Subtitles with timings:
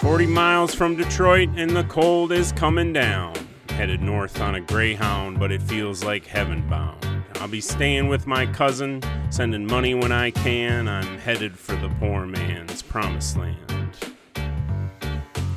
[0.00, 3.34] 40 miles from Detroit, and the cold is coming down.
[3.68, 7.06] Headed north on a Greyhound, but it feels like heaven bound.
[7.34, 10.88] I'll be staying with my cousin, sending money when I can.
[10.88, 13.94] I'm headed for the poor man's promised land.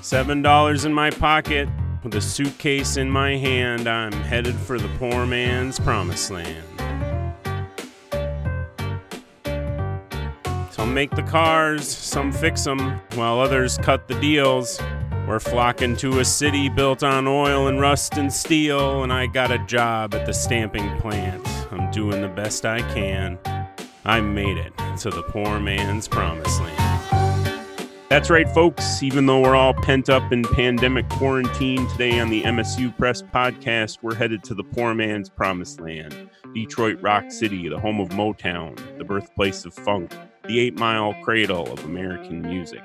[0.02, 1.70] Seven dollars in my pocket,
[2.04, 3.88] with a suitcase in my hand.
[3.88, 6.73] I'm headed for the poor man's promised land.
[10.94, 14.80] Make the cars, some fix them, while others cut the deals.
[15.28, 19.50] We're flocking to a city built on oil and rust and steel, and I got
[19.50, 21.44] a job at the stamping plant.
[21.72, 23.40] I'm doing the best I can.
[24.06, 27.60] I made it to the poor man's promised land.
[28.10, 29.02] That's right, folks.
[29.02, 33.98] Even though we're all pent up in pandemic quarantine today on the MSU Press podcast,
[34.04, 36.30] we're headed to the poor man's promised land.
[36.54, 40.14] Detroit Rock City, the home of Motown, the birthplace of funk,
[40.48, 42.84] the eight mile cradle of American music.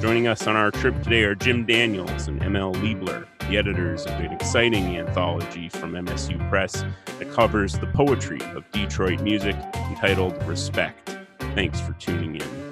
[0.00, 4.12] Joining us on our trip today are Jim Daniels and ML Liebler, the editors of
[4.14, 6.84] an exciting anthology from MSU Press
[7.20, 9.54] that covers the poetry of Detroit music
[9.88, 11.16] entitled Respect.
[11.54, 12.66] Thanks for tuning in.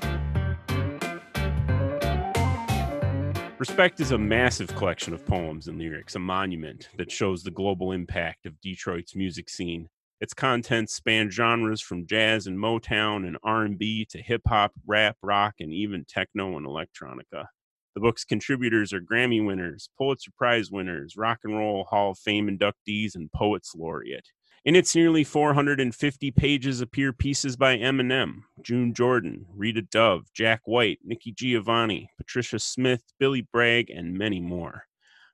[3.61, 7.93] Respect is a massive collection of poems and lyrics, a monument that shows the global
[7.93, 9.89] impact of Detroit's music scene
[10.21, 15.55] its contents span genres from jazz and Motown and R&B to hip hop, rap, rock,
[15.61, 17.47] and even techno and electronica.
[17.95, 22.49] The book's contributors are Grammy winners, Pulitzer Prize winners, Rock and Roll Hall of Fame
[22.49, 24.31] inductees, and Poets Laureate.
[24.65, 31.01] In its nearly 450 pages appear pieces by Eminem, June Jordan, Rita Dove, Jack White,
[31.05, 34.87] Nikki Giovanni, Patricia Smith, Billy Bragg, and many more.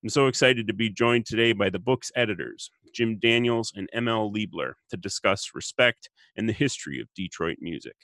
[0.02, 4.34] I'm so excited to be joined today by the book's editors, Jim Daniels and ML
[4.34, 7.96] Liebler, to discuss respect and the history of Detroit music.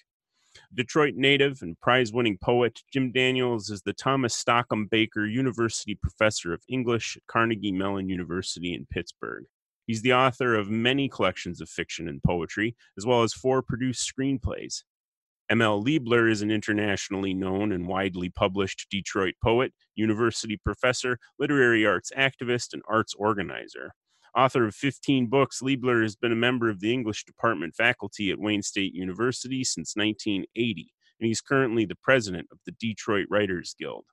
[0.75, 6.52] Detroit native and prize winning poet, Jim Daniels is the Thomas Stockham Baker University Professor
[6.52, 9.45] of English at Carnegie Mellon University in Pittsburgh.
[9.86, 14.11] He's the author of many collections of fiction and poetry, as well as four produced
[14.11, 14.83] screenplays.
[15.48, 15.83] M.L.
[15.85, 22.73] Liebler is an internationally known and widely published Detroit poet, university professor, literary arts activist,
[22.73, 23.92] and arts organizer.
[24.36, 28.39] Author of 15 books, Liebler has been a member of the English department faculty at
[28.39, 34.05] Wayne State University since 1980, and he's currently the president of the Detroit Writers Guild.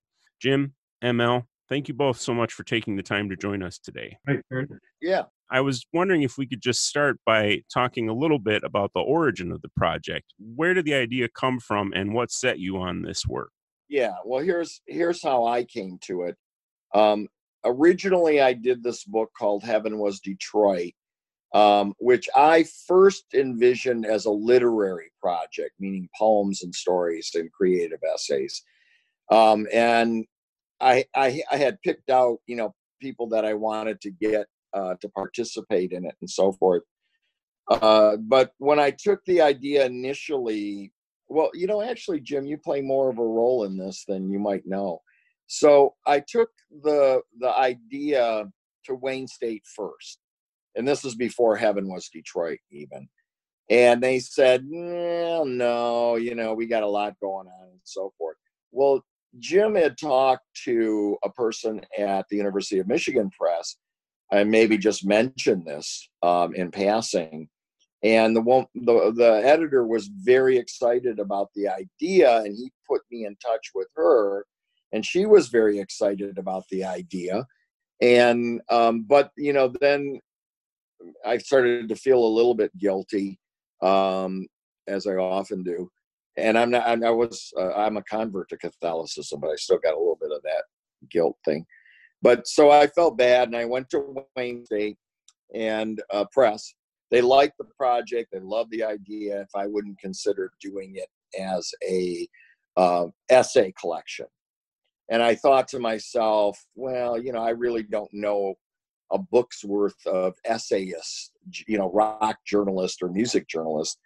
[0.42, 4.18] Jim, ML, thank you both so much for taking the time to join us today.
[5.02, 5.24] Yeah.
[5.52, 9.02] I was wondering if we could just start by talking a little bit about the
[9.02, 10.34] origin of the project.
[10.40, 13.52] Where did the idea come from and what set you on this work?
[13.90, 16.38] Yeah, well here's here's how I came to it.
[16.96, 17.28] Um,
[17.66, 20.94] originally I did this book called Heaven Was Detroit,
[21.54, 28.00] um, which I first envisioned as a literary project, meaning poems and stories and creative
[28.14, 28.64] essays.
[29.32, 30.26] Um, and
[30.80, 34.96] I, I I had picked out, you know, people that I wanted to get uh,
[35.02, 36.84] to participate in it and so forth.
[37.70, 40.92] Uh, but when I took the idea initially,
[41.28, 44.40] well, you know, actually, Jim, you play more of a role in this than you
[44.40, 45.02] might know.
[45.48, 46.50] So I took
[46.84, 48.46] the the idea
[48.86, 50.20] to Wayne State first,
[50.76, 53.08] and this was before Heaven was Detroit even.
[53.70, 58.36] And they said, no, you know, we got a lot going on and so forth.
[58.72, 59.02] Well,
[59.40, 63.78] Jim had talked to a person at the University of Michigan Press
[64.34, 67.50] I maybe just mentioned this um, in passing.
[68.02, 68.42] And the
[68.76, 73.70] the the editor was very excited about the idea, and he put me in touch
[73.74, 74.46] with her,
[74.94, 77.46] and she was very excited about the idea.
[78.02, 80.20] And um, but you know, then
[81.26, 83.40] I started to feel a little bit guilty,
[83.82, 84.48] um,
[84.88, 85.90] as I often do.
[86.38, 86.88] And I'm not.
[86.88, 87.52] I was.
[87.58, 90.64] Uh, I'm a convert to Catholicism, but I still got a little bit of that
[91.12, 91.66] guilt thing.
[92.22, 94.98] But so I felt bad, and I went to Wayne State
[95.54, 96.74] and uh, press.
[97.12, 98.30] They liked the project.
[98.32, 99.42] They loved the idea.
[99.42, 101.10] If I wouldn't consider doing it
[101.40, 102.28] as a
[102.76, 104.26] uh, essay collection,
[105.10, 108.56] and I thought to myself, well, you know, I really don't know
[109.12, 111.32] a book's worth of essayists,
[111.68, 114.00] you know, rock journalist or music journalist.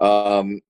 [0.00, 0.60] Um,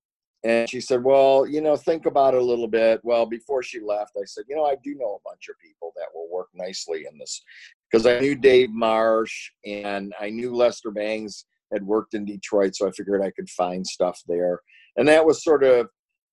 [0.44, 3.00] and she said, Well, you know, think about it a little bit.
[3.02, 5.93] Well, before she left, I said, You know, I do know a bunch of people
[5.96, 7.43] that will work nicely in this
[7.90, 12.76] because I knew Dave Marsh and I knew Lester Bangs had worked in Detroit.
[12.76, 14.60] So I figured I could find stuff there.
[14.96, 15.88] And that was sort of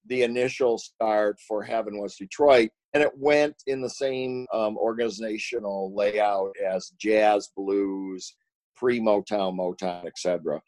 [0.08, 2.70] the initial start for Heaven Was Detroit.
[2.94, 8.36] And it went in the same um, organizational layout as jazz, blues,
[8.76, 10.62] pre Motown, Motown, etc.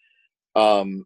[0.56, 1.06] Um,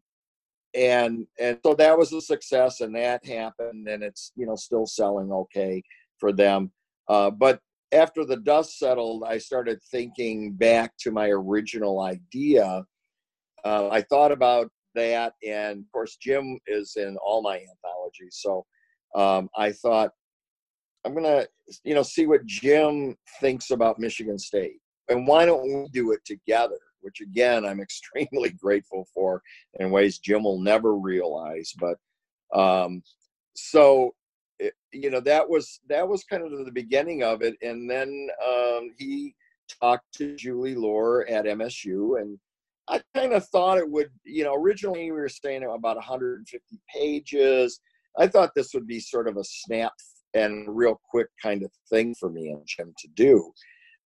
[0.73, 4.85] and and so that was a success and that happened and it's you know still
[4.85, 5.81] selling okay
[6.19, 6.71] for them
[7.07, 7.61] Uh, but
[7.93, 12.83] after the dust settled, I started thinking back to my original idea.
[13.63, 18.39] Uh, I thought about that, and of course, Jim is in all my anthologies.
[18.41, 18.65] So
[19.15, 20.11] um, I thought
[21.05, 21.45] I'm gonna,
[21.83, 24.79] you know, see what Jim thinks about Michigan State,
[25.09, 26.79] and why don't we do it together?
[27.01, 29.41] Which again, I'm extremely grateful for
[29.79, 31.73] in ways Jim will never realize.
[31.79, 31.97] But
[32.57, 33.03] um,
[33.55, 34.13] so
[34.59, 38.29] it, you know that was that was kind of the beginning of it and then
[38.45, 39.35] um, he
[39.81, 42.39] talked to julie Loehr at msu and
[42.87, 47.79] i kind of thought it would you know originally we were saying about 150 pages
[48.17, 49.93] i thought this would be sort of a snap
[50.37, 53.51] and real quick kind of thing for me and jim to do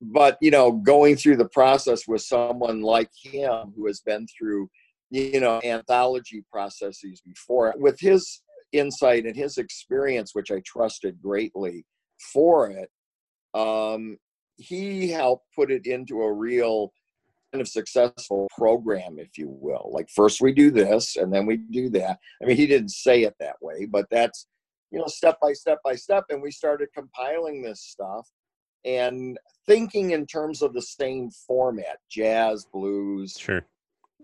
[0.01, 4.67] but you know going through the process with someone like him who has been through
[5.09, 8.41] you know anthology processes before with his
[8.71, 11.85] insight and his experience, which I trusted greatly
[12.33, 12.89] for it,
[13.53, 14.17] um,
[14.57, 16.93] he helped put it into a real
[17.51, 19.89] kind of successful program, if you will.
[19.91, 22.19] Like first we do this and then we do that.
[22.41, 24.47] I mean, he didn't say it that way, but that's
[24.91, 26.25] you know step by step by step.
[26.29, 28.27] And we started compiling this stuff
[28.83, 33.65] and thinking in terms of the same format: jazz, blues, sure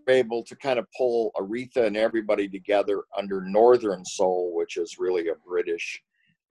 [0.09, 5.27] able to kind of pull Aretha and everybody together under Northern Soul, which is really
[5.27, 6.01] a British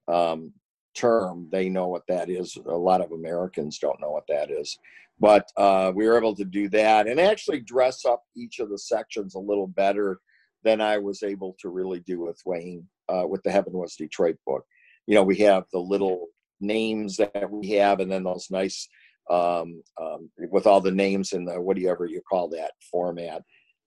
[0.08, 0.52] um,
[0.94, 1.48] term.
[1.50, 2.56] They know what that is.
[2.66, 4.78] A lot of Americans don't know what that is.
[5.18, 8.78] But uh, we were able to do that and actually dress up each of the
[8.78, 10.20] sections a little better
[10.62, 14.36] than I was able to really do with Wayne, uh, with the Heaven Was Detroit
[14.46, 14.64] book.
[15.06, 16.26] You know, we have the little
[16.60, 18.88] names that we have and then those nice
[19.30, 23.42] um, um, with all the names in the whatever you call that format.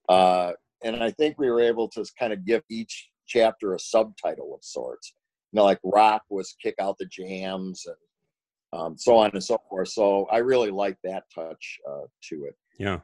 [0.07, 0.51] Uh,
[0.83, 4.63] and I think we were able to kind of give each chapter a subtitle of
[4.63, 5.13] sorts.
[5.51, 9.57] You know, like rock was kick out the jams and um, so on and so
[9.69, 9.89] forth.
[9.89, 12.55] So I really like that touch uh, to it.
[12.77, 12.99] Yeah.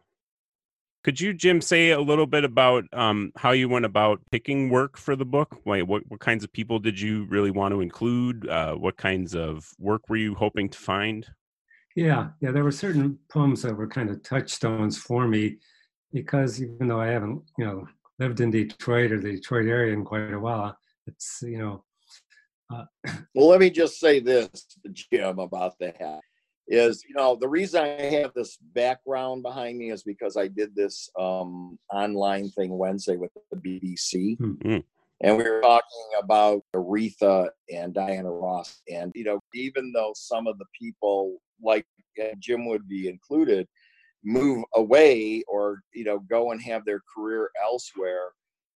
[1.05, 4.97] Could you, Jim, say a little bit about um, how you went about picking work
[4.97, 5.61] for the book?
[5.63, 8.49] Wait, what, what kinds of people did you really want to include?
[8.49, 11.27] Uh, what kinds of work were you hoping to find?
[11.95, 15.57] Yeah, yeah, there were certain poems that were kind of touchstones for me
[16.11, 17.87] because even though I haven't, you know,
[18.17, 20.75] lived in Detroit or the Detroit area in quite a while,
[21.05, 21.83] it's, you know.
[22.73, 22.85] Uh,
[23.35, 24.49] well, let me just say this,
[24.91, 25.97] Jim, about that
[26.67, 30.75] is, you know, the reason I have this background behind me is because I did
[30.75, 34.37] this um, online thing Wednesday with the BBC.
[34.37, 34.77] Mm-hmm.
[35.21, 38.81] And we were talking about Aretha and Diana Ross.
[38.91, 41.85] And, you know, even though some of the people like
[42.39, 43.67] Jim would be included,
[44.23, 48.31] move away or, you know, go and have their career elsewhere.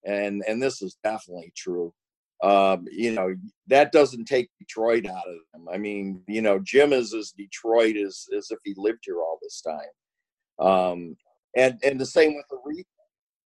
[0.05, 1.93] And and this is definitely true.
[2.41, 3.35] Um, you know,
[3.67, 5.67] that doesn't take Detroit out of them.
[5.71, 9.39] I mean, you know, Jim is as Detroit as, as if he lived here all
[9.41, 10.65] this time.
[10.65, 11.17] Um,
[11.55, 12.85] and and the same with Aretha.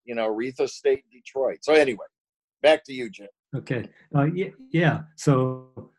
[0.04, 1.58] You know, Aretha stayed Detroit.
[1.62, 2.06] So anyway,
[2.62, 3.28] back to you, Jim.
[3.54, 3.88] Okay.
[4.14, 5.00] Uh, yeah, yeah.
[5.16, 5.90] So,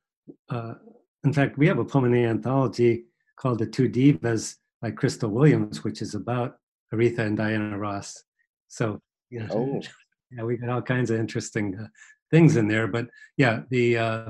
[0.49, 0.75] uh,
[1.23, 3.05] in fact, we have a poem in the anthology
[3.35, 6.57] called The Two Divas by Crystal Williams, which is about
[6.93, 8.23] Aretha and Diana Ross.
[8.67, 9.81] So, you know, oh.
[10.31, 11.87] yeah, we got all kinds of interesting uh,
[12.31, 12.87] things in there.
[12.87, 13.07] But
[13.37, 14.25] yeah, the uh,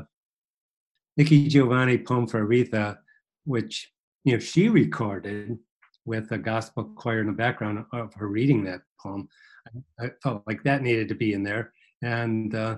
[1.18, 2.98] Nikki Giovanni poem for Aretha,
[3.46, 3.92] which,
[4.24, 5.58] you know, she recorded
[6.06, 9.30] with a gospel choir in the background of her reading that poem.
[10.00, 11.74] I felt like that needed to be in there.
[12.02, 12.78] And uh,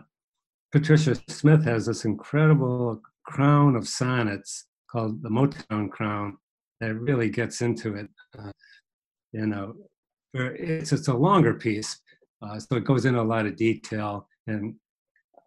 [0.71, 6.37] Patricia Smith has this incredible crown of sonnets called the Motown Crown
[6.81, 8.09] that really gets into it.
[8.37, 8.51] Uh,
[9.31, 9.75] you know,
[10.33, 11.99] it's it's a longer piece,
[12.41, 14.27] uh, so it goes into a lot of detail.
[14.47, 14.75] And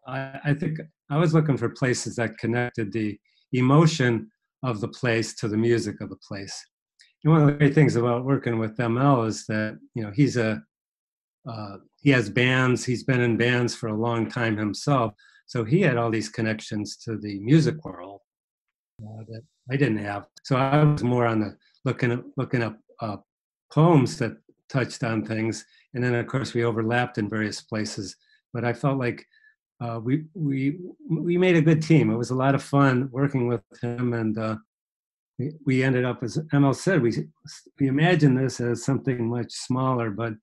[0.07, 0.79] I, I think
[1.11, 3.19] I was looking for places that connected the
[3.53, 4.31] emotion
[4.63, 6.65] of the place to the music of the place.
[7.25, 10.37] And one of the great things about working with ML is that you know he's
[10.37, 10.63] a
[11.49, 12.85] uh, he has bands.
[12.85, 15.13] He's been in bands for a long time himself,
[15.47, 18.21] so he had all these connections to the music world
[19.03, 20.27] uh, that I didn't have.
[20.45, 23.17] So I was more on the looking looking up uh,
[23.73, 24.37] poems that
[24.69, 28.17] touched on things, and then of course we overlapped in various places.
[28.53, 29.27] But I felt like
[29.80, 30.78] uh, we we
[31.09, 32.11] we made a good team.
[32.11, 34.56] It was a lot of fun working with him, and uh,
[35.38, 37.12] we, we ended up, as ML said, we
[37.78, 40.35] we imagined this as something much smaller, but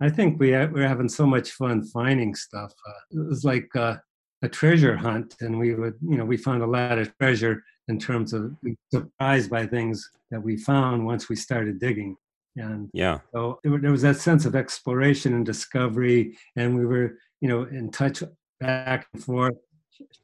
[0.00, 2.72] I think we we're having so much fun finding stuff.
[2.88, 3.96] Uh, it was like uh,
[4.42, 7.98] a treasure hunt, and we would, you know, we found a lot of treasure in
[7.98, 8.56] terms of
[8.92, 12.16] surprised by things that we found once we started digging.
[12.56, 17.48] And yeah, so there was that sense of exploration and discovery, and we were, you
[17.48, 18.22] know, in touch
[18.62, 19.54] back and forth,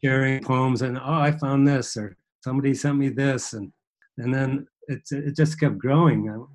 [0.02, 3.72] sharing poems, and oh, I found this, or somebody sent me this, and
[4.16, 6.46] and then it it just kept growing.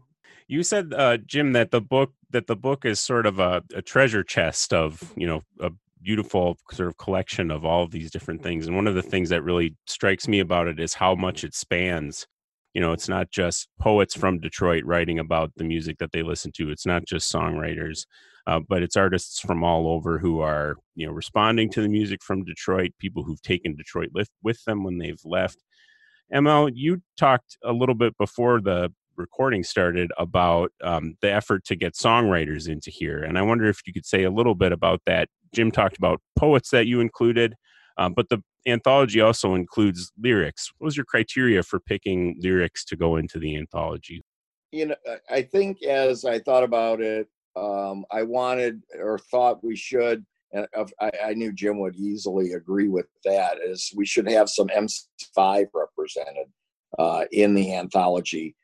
[0.48, 3.82] You said, uh, Jim, that the book that the book is sort of a, a
[3.82, 5.72] treasure chest of you know a
[6.02, 8.68] beautiful sort of collection of all of these different things.
[8.68, 11.56] And one of the things that really strikes me about it is how much it
[11.56, 12.28] spans.
[12.74, 16.52] You know, it's not just poets from Detroit writing about the music that they listen
[16.54, 16.72] to.
[16.72, 18.06] It's not just songwriters,
[18.48, 22.24] uh, but it's artists from all over who are you know responding to the music
[22.24, 22.92] from Detroit.
[23.00, 25.64] People who've taken Detroit with with them when they've left.
[26.34, 31.76] ML, you talked a little bit before the recording started about um, the effort to
[31.76, 33.24] get songwriters into here.
[33.24, 35.30] And I wonder if you could say a little bit about that.
[35.54, 37.56] Jim talked about poets that you included,
[37.98, 40.72] um, but the anthology also includes lyrics.
[40.78, 44.24] What was your criteria for picking lyrics to go into the anthology?
[44.72, 44.96] You know,
[45.30, 50.68] I think as I thought about it, um, I wanted or thought we should, and
[51.00, 55.68] I, I knew Jim would easily agree with that, is we should have some MC5
[55.74, 56.48] represented
[56.98, 58.56] uh, in the anthology.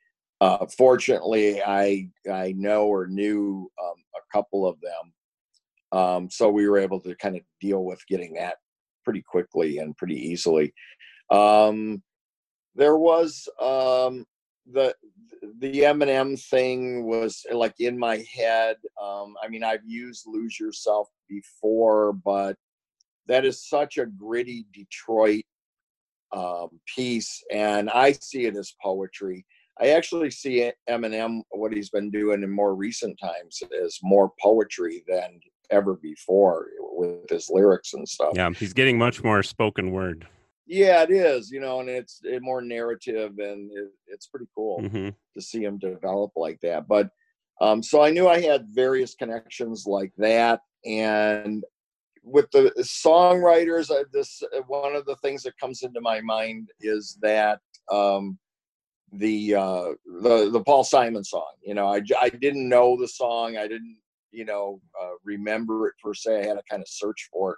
[0.41, 6.67] Uh, fortunately, I I know or knew um, a couple of them, um, so we
[6.67, 8.55] were able to kind of deal with getting that
[9.03, 10.74] pretty quickly and pretty easily.
[11.29, 12.01] Um,
[12.75, 14.25] there was um,
[14.72, 14.96] the
[15.60, 18.77] the Eminem thing was like in my head.
[19.01, 22.55] Um, I mean, I've used "Lose Yourself" before, but
[23.27, 25.43] that is such a gritty Detroit
[26.31, 29.46] um, piece, and I see it as poetry
[29.81, 35.03] I actually see Eminem, what he's been doing in more recent times, is more poetry
[35.08, 35.39] than
[35.72, 38.34] ever before with his lyrics and stuff.
[38.36, 40.27] Yeah, he's getting much more spoken word.
[40.69, 44.79] Yeah, it is, you know, and it's it more narrative and it, it's pretty cool
[44.81, 45.09] mm-hmm.
[45.33, 46.88] to see him develop like that.
[46.88, 47.09] But
[47.59, 51.63] um, so I knew I had various connections like that, and
[52.23, 56.69] with the songwriters, uh, this uh, one of the things that comes into my mind
[56.81, 57.61] is that
[57.91, 58.38] um,
[59.11, 59.85] the uh
[60.21, 61.51] the the Paul Simon song.
[61.63, 63.57] You know, I I didn't know the song.
[63.57, 63.97] I didn't
[64.31, 66.41] you know uh, remember it per se.
[66.43, 67.57] I had to kind of search for it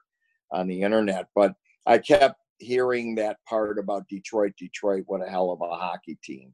[0.51, 1.53] on the internet, but
[1.85, 4.53] I kept hearing that part about Detroit.
[4.57, 6.53] Detroit, what a hell of a hockey team.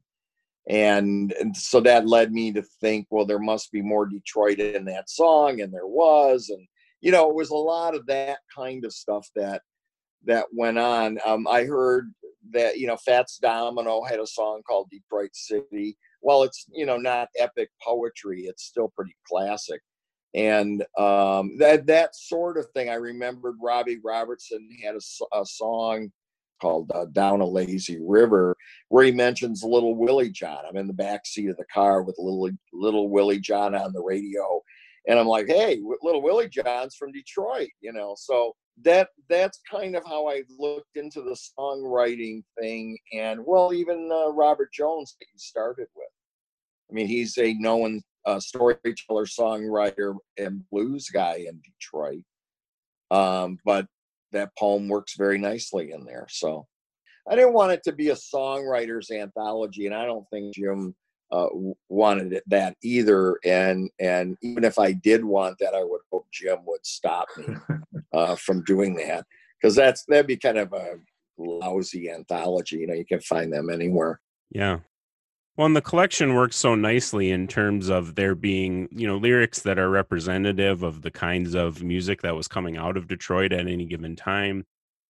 [0.68, 4.84] And, and so that led me to think, well, there must be more Detroit in
[4.86, 6.66] that song, and there was, and
[7.00, 9.62] you know, it was a lot of that kind of stuff that
[10.24, 11.18] that went on.
[11.24, 12.12] Um, I heard
[12.52, 15.96] that you know Fats Domino had a song called Detroit City.
[16.22, 19.80] Well, it's you know not epic poetry, it's still pretty classic,
[20.34, 22.88] and um, that that sort of thing.
[22.88, 26.10] I remembered Robbie Robertson had a, a song
[26.60, 28.56] called uh, "Down a Lazy River,"
[28.88, 30.64] where he mentions Little Willie John.
[30.68, 34.02] I'm in the back seat of the car with little Little Willie John on the
[34.02, 34.60] radio,
[35.06, 38.14] and I'm like, "Hey, Little Willie John's from Detroit," you know.
[38.18, 44.10] So that that's kind of how I looked into the songwriting thing, and well, even
[44.12, 46.08] uh, Robert Jones that you started with.
[46.90, 52.22] I mean, he's a known uh, storyteller, songwriter, and blues guy in Detroit.
[53.10, 53.86] Um, but
[54.32, 56.26] that poem works very nicely in there.
[56.28, 56.66] So
[57.28, 60.94] I didn't want it to be a songwriter's anthology, and I don't think Jim
[61.30, 61.48] uh,
[61.88, 63.38] wanted it, that either.
[63.44, 67.54] And and even if I did want that, I would hope Jim would stop me
[68.12, 69.26] uh, from doing that
[69.60, 70.96] because that's that'd be kind of a
[71.36, 72.78] lousy anthology.
[72.78, 74.20] You know, you can find them anywhere.
[74.50, 74.78] Yeah.
[75.58, 79.58] Well, and the collection works so nicely in terms of there being, you know, lyrics
[79.62, 83.66] that are representative of the kinds of music that was coming out of Detroit at
[83.66, 84.66] any given time,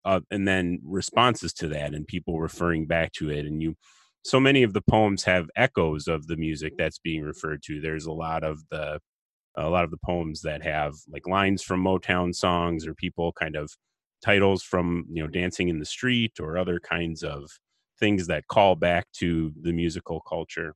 [0.05, 3.45] uh, and then responses to that and people referring back to it.
[3.45, 3.75] And you
[4.23, 7.81] so many of the poems have echoes of the music that's being referred to.
[7.81, 9.01] There's a lot of the
[9.57, 13.57] a lot of the poems that have like lines from Motown songs or people kind
[13.57, 13.69] of
[14.23, 17.49] titles from you know Dancing in the Street or other kinds of
[17.99, 20.75] things that call back to the musical culture.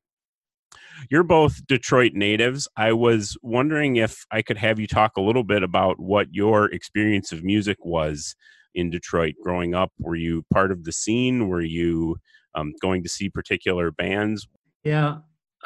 [1.09, 2.67] You're both Detroit natives.
[2.77, 6.65] I was wondering if I could have you talk a little bit about what your
[6.65, 8.35] experience of music was
[8.75, 9.91] in Detroit growing up.
[9.99, 11.49] Were you part of the scene?
[11.49, 12.17] Were you
[12.55, 14.47] um, going to see particular bands?
[14.83, 15.17] Yeah,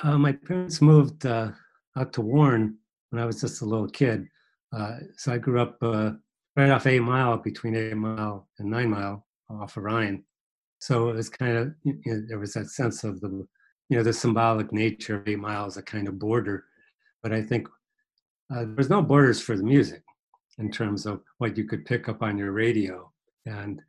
[0.03, 1.51] uh, my parents moved uh,
[1.97, 2.77] out to Warren
[3.09, 4.25] when I was just a little kid.
[4.75, 6.11] Uh, so I grew up uh,
[6.55, 10.23] right off Eight Mile, between Eight Mile and Nine Mile, off Orion.
[10.79, 13.47] So it was kind of you know, there was that sense of the
[13.89, 16.65] you know the symbolic nature of Eight Mile as a kind of border,
[17.21, 17.67] but I think
[18.51, 20.03] uh, there was no borders for the music
[20.57, 23.11] in terms of what you could pick up on your radio,
[23.45, 23.81] and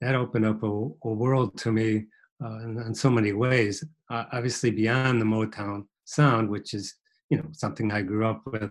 [0.00, 2.06] that opened up a, a world to me
[2.42, 3.84] uh, in, in, so many ways.
[4.10, 6.94] Uh, obviously, beyond the Motown sound, which is
[7.28, 8.70] you know something I grew up with,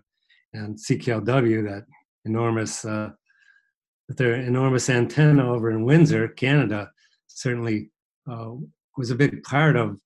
[0.54, 1.86] and CKLW, that
[2.26, 3.10] enormous, uh,
[4.10, 6.92] their enormous antenna over in Windsor, Canada,
[7.40, 7.90] certainly
[8.30, 8.52] uh,
[8.98, 9.98] was a big part of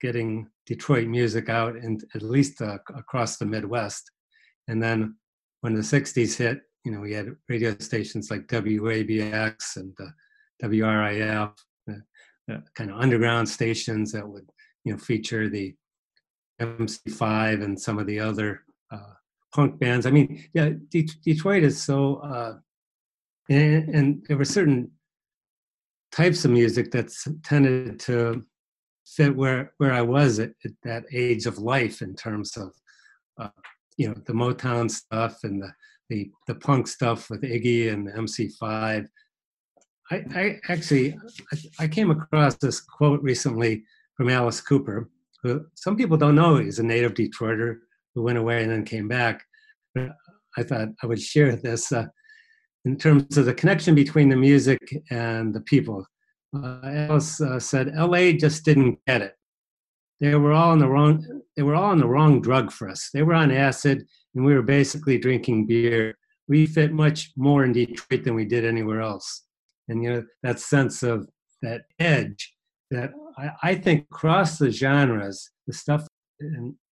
[0.00, 4.08] getting Detroit music out and at least uh, across the Midwest.
[4.68, 5.16] And then
[5.62, 10.10] when the 60s hit, you know, we had radio stations like WABX and uh,
[10.62, 11.52] WRIF,
[11.90, 14.48] uh, kind of underground stations that would,
[14.84, 15.74] you know, feature the
[16.60, 18.62] MC5 and some of the other
[18.92, 19.14] uh,
[19.52, 20.06] punk bands.
[20.06, 22.54] I mean, yeah, De- Detroit is so, uh,
[23.48, 24.92] and, and there were certain
[26.12, 28.44] types of music that's tended to
[29.06, 32.72] fit where where I was at, at that age of life in terms of
[33.38, 33.48] uh,
[33.96, 35.72] you know the Motown stuff and the,
[36.08, 39.06] the the punk stuff with Iggy and MC5.
[40.10, 41.16] I, I actually
[41.52, 43.84] I, I came across this quote recently
[44.16, 45.08] from Alice Cooper,
[45.42, 47.78] who some people don't know is a native Detroiter
[48.14, 49.44] who went away and then came back.
[49.94, 50.12] But
[50.56, 52.06] I thought I would share this uh,
[52.86, 56.06] in terms of the connection between the music and the people
[56.54, 59.34] uh, Alice uh, said, "LA just didn't get it.
[60.20, 61.42] They were all on the wrong.
[61.56, 63.10] They were all on the wrong drug for us.
[63.12, 66.16] They were on acid, and we were basically drinking beer.
[66.48, 69.44] We fit much more in Detroit than we did anywhere else.
[69.88, 71.28] And you know that sense of
[71.62, 72.54] that edge
[72.90, 76.06] that I, I think across the genres, the stuff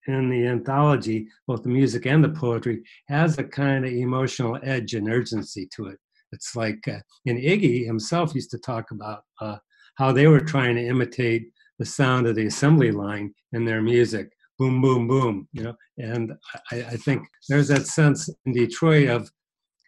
[0.07, 4.93] in the anthology, both the music and the poetry, has a kind of emotional edge
[4.93, 5.97] and urgency to it
[6.35, 9.57] it's like, uh, and Iggy himself used to talk about uh,
[9.95, 11.47] how they were trying to imitate
[11.79, 15.75] the sound of the assembly line in their music boom, boom, boom, you know.
[15.97, 16.31] And
[16.71, 19.29] I, I think there's that sense in Detroit of,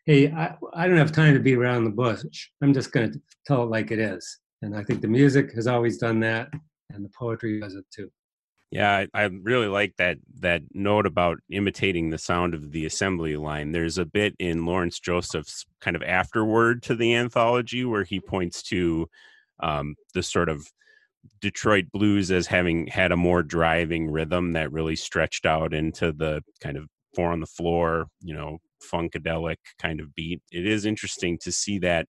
[0.05, 2.21] hey, I, I don't have time to be around the bush.
[2.62, 4.39] I'm just going to tell it like it is.
[4.62, 6.50] And I think the music has always done that,
[6.89, 8.12] and the poetry does it too.
[8.69, 13.38] Yeah, I, I, really like that that note about imitating the sound of the assembly
[13.38, 13.71] line.
[13.71, 18.61] There's a bit in Lawrence Joseph's kind of afterword to the anthology where he points
[18.63, 19.07] to
[19.61, 20.68] um, the sort of
[21.39, 26.42] Detroit blues as having had a more driving rhythm that really stretched out into the
[26.61, 28.57] kind of four on the floor, you know,
[28.92, 30.42] funkadelic kind of beat.
[30.51, 32.07] It is interesting to see that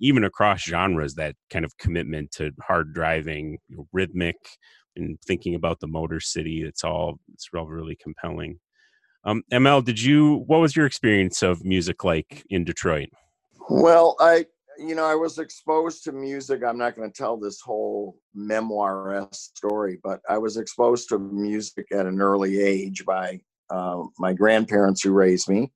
[0.00, 3.58] even across genres, that kind of commitment to hard driving,
[3.92, 4.36] rhythmic
[4.96, 6.62] and thinking about the Motor City.
[6.62, 8.58] It's all it's all really compelling.
[9.24, 10.44] Um, ML, did you?
[10.46, 13.08] What was your experience of music like in Detroit?
[13.70, 14.46] Well, I
[14.78, 16.62] you know I was exposed to music.
[16.62, 21.86] I'm not going to tell this whole memoir story, but I was exposed to music
[21.92, 25.72] at an early age by uh, my grandparents who raised me.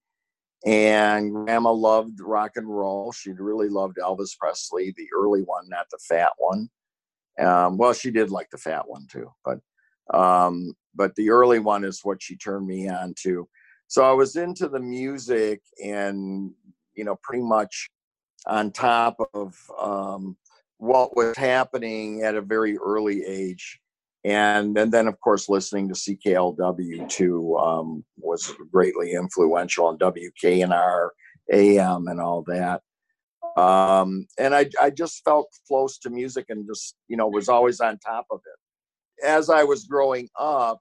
[0.66, 3.12] And grandma loved rock and roll.
[3.12, 6.68] She really loved Elvis Presley, the early one, not the fat one.
[7.38, 9.58] Um, well, she did like the fat one too, but
[10.12, 13.48] um, but the early one is what she turned me on to.
[13.86, 16.52] So I was into the music and
[16.94, 17.90] you know pretty much
[18.46, 20.36] on top of um,
[20.78, 23.80] what was happening at a very early age.
[24.24, 31.08] And, and then, of course, listening to CKLW too um, was greatly influential on WKNR
[31.52, 32.82] AM and all that
[33.58, 37.80] um, and I, I just felt close to music and just you know was always
[37.80, 39.26] on top of it.
[39.26, 40.78] As i was growing up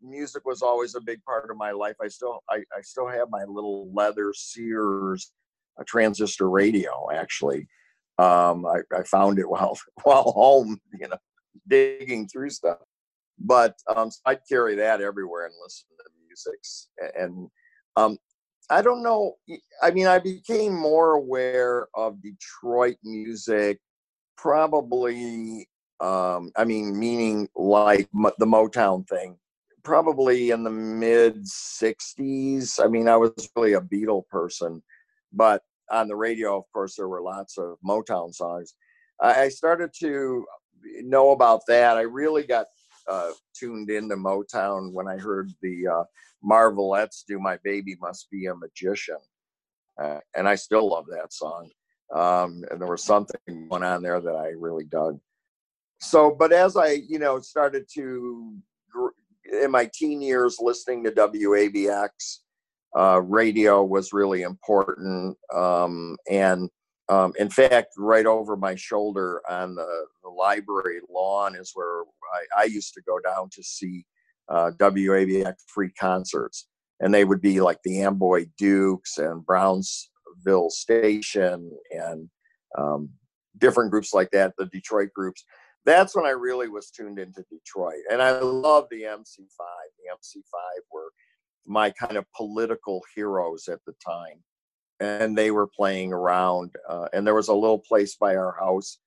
[0.00, 1.96] music was always a big part of my life.
[2.02, 5.32] I still i, I still have my little leather sears
[5.78, 7.66] a transistor radio actually.
[8.18, 11.18] Um, I, I found it while while home you know
[11.68, 12.78] digging through stuff.
[13.40, 16.60] But um, so i'd carry that everywhere and listen to music
[17.18, 17.48] and
[17.96, 18.18] um,
[18.70, 19.34] I don't know.
[19.82, 23.78] I mean, I became more aware of Detroit music
[24.36, 25.68] probably,
[26.00, 29.38] um, I mean, meaning like the Motown thing,
[29.82, 32.82] probably in the mid 60s.
[32.82, 34.82] I mean, I was really a Beatle person,
[35.32, 38.74] but on the radio, of course, there were lots of Motown songs.
[39.20, 40.44] I started to
[41.02, 41.96] know about that.
[41.96, 42.66] I really got
[43.08, 46.04] uh, tuned into Motown when I heard the uh,
[46.44, 49.18] Marvelettes do My Baby Must Be a Magician.
[50.00, 51.70] Uh, and I still love that song.
[52.14, 55.18] Um, and there was something going on there that I really dug.
[56.00, 58.54] So, but as I, you know, started to,
[59.62, 62.38] in my teen years, listening to WABX,
[62.96, 65.36] uh, radio was really important.
[65.52, 66.68] Um, and
[67.08, 72.02] um, in fact, right over my shoulder on the, the library lawn is where
[72.56, 74.06] I, I, used to go down to see
[74.48, 76.66] uh, WABX free concerts.
[77.00, 82.30] And they would be like the Amboy Dukes and Brownsville Station and
[82.78, 83.10] um,
[83.58, 85.44] different groups like that, the Detroit groups.
[85.84, 88.00] That's when I really was tuned into Detroit.
[88.10, 89.58] And I love the MC5.
[89.58, 90.40] The MC5
[90.90, 91.10] were
[91.66, 94.42] my kind of political heroes at the time.
[95.04, 96.70] And they were playing around.
[96.88, 98.98] Uh, and there was a little place by our house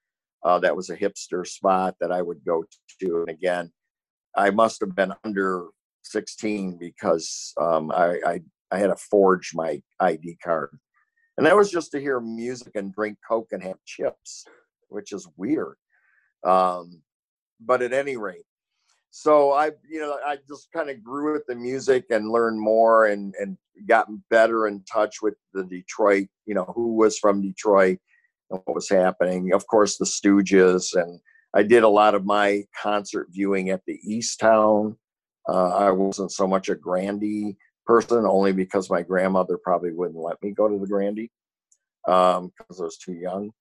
[0.44, 2.64] Uh, that was a hipster spot that I would go
[3.02, 3.10] to.
[3.22, 3.66] And again,
[4.46, 5.50] I must have been under
[6.04, 8.36] 16 because um, I, I,
[8.72, 10.72] I had to forge my ID card.
[11.36, 14.46] And that was just to hear music and drink Coke and have chips,
[14.90, 15.78] which is weird.
[16.44, 17.02] Um,
[17.60, 18.47] but at any rate,
[19.12, 23.06] so I, you know, I just kind of grew with the music and learned more
[23.08, 28.00] and and gotten better in touch with the Detroit, you know, who was from Detroit
[28.50, 29.54] and what was happening.
[29.54, 31.20] Of course, the Stooges, and
[31.54, 34.96] I did a lot of my concert viewing at the Eastown.
[35.48, 40.41] Uh, I wasn't so much a Grande person, only because my grandmother probably wouldn't let
[40.43, 41.30] me go to the Grande
[42.06, 43.52] because um, I was too young.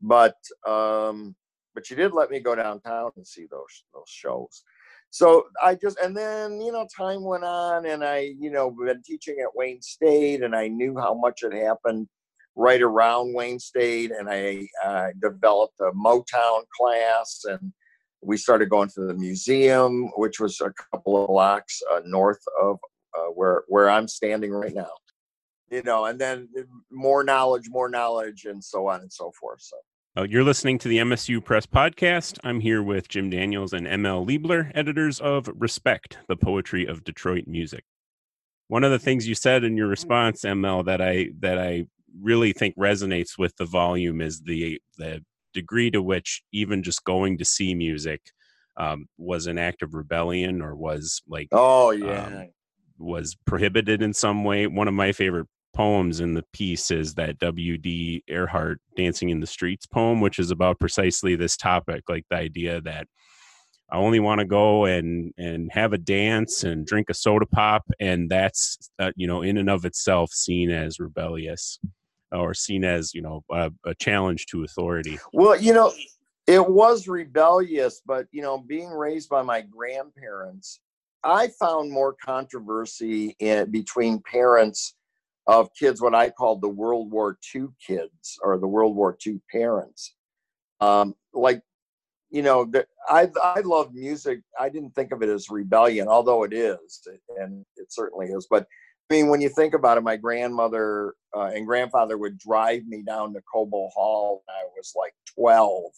[0.00, 1.34] But um,
[1.74, 4.62] but she did let me go downtown and see those those shows.
[5.16, 9.02] So I just and then you know time went on and I you know been
[9.02, 12.06] teaching at Wayne State and I knew how much had happened
[12.54, 17.72] right around Wayne State and I uh, developed a Motown class and
[18.20, 22.78] we started going to the museum which was a couple of blocks uh, north of
[23.18, 24.92] uh, where where I'm standing right now.
[25.70, 26.50] You know and then
[26.90, 29.78] more knowledge more knowledge and so on and so forth so
[30.16, 32.38] uh, you're listening to the MSU Press Podcast.
[32.42, 37.44] I'm here with Jim Daniels and ML Liebler, editors of Respect, the Poetry of Detroit
[37.46, 37.84] Music.
[38.68, 41.86] One of the things you said in your response, ML, that I that I
[42.18, 47.36] really think resonates with the volume is the the degree to which even just going
[47.38, 48.22] to see music
[48.78, 52.48] um, was an act of rebellion or was like oh yeah um,
[52.98, 54.66] was prohibited in some way.
[54.66, 58.24] One of my favorite poems in the piece is that W.D.
[58.28, 62.80] Ehrhart Dancing in the Streets poem, which is about precisely this topic, like the idea
[62.80, 63.06] that
[63.90, 67.84] I only want to go and and have a dance and drink a soda pop,
[68.00, 71.78] and that's uh, you know in and of itself seen as rebellious
[72.32, 75.18] or seen as you know a, a challenge to authority.
[75.32, 75.92] Well, you know,
[76.48, 80.80] it was rebellious, but you know, being raised by my grandparents,
[81.22, 84.95] I found more controversy in between parents
[85.46, 89.40] of kids, what I called the World War II kids or the World War II
[89.50, 90.14] parents.
[90.80, 91.62] Um, like,
[92.30, 92.70] you know,
[93.08, 94.40] I I love music.
[94.58, 97.06] I didn't think of it as rebellion, although it is,
[97.38, 98.48] and it certainly is.
[98.50, 98.66] But
[99.08, 103.02] I mean, when you think about it, my grandmother uh, and grandfather would drive me
[103.02, 105.92] down to Cobo Hall when I was like 12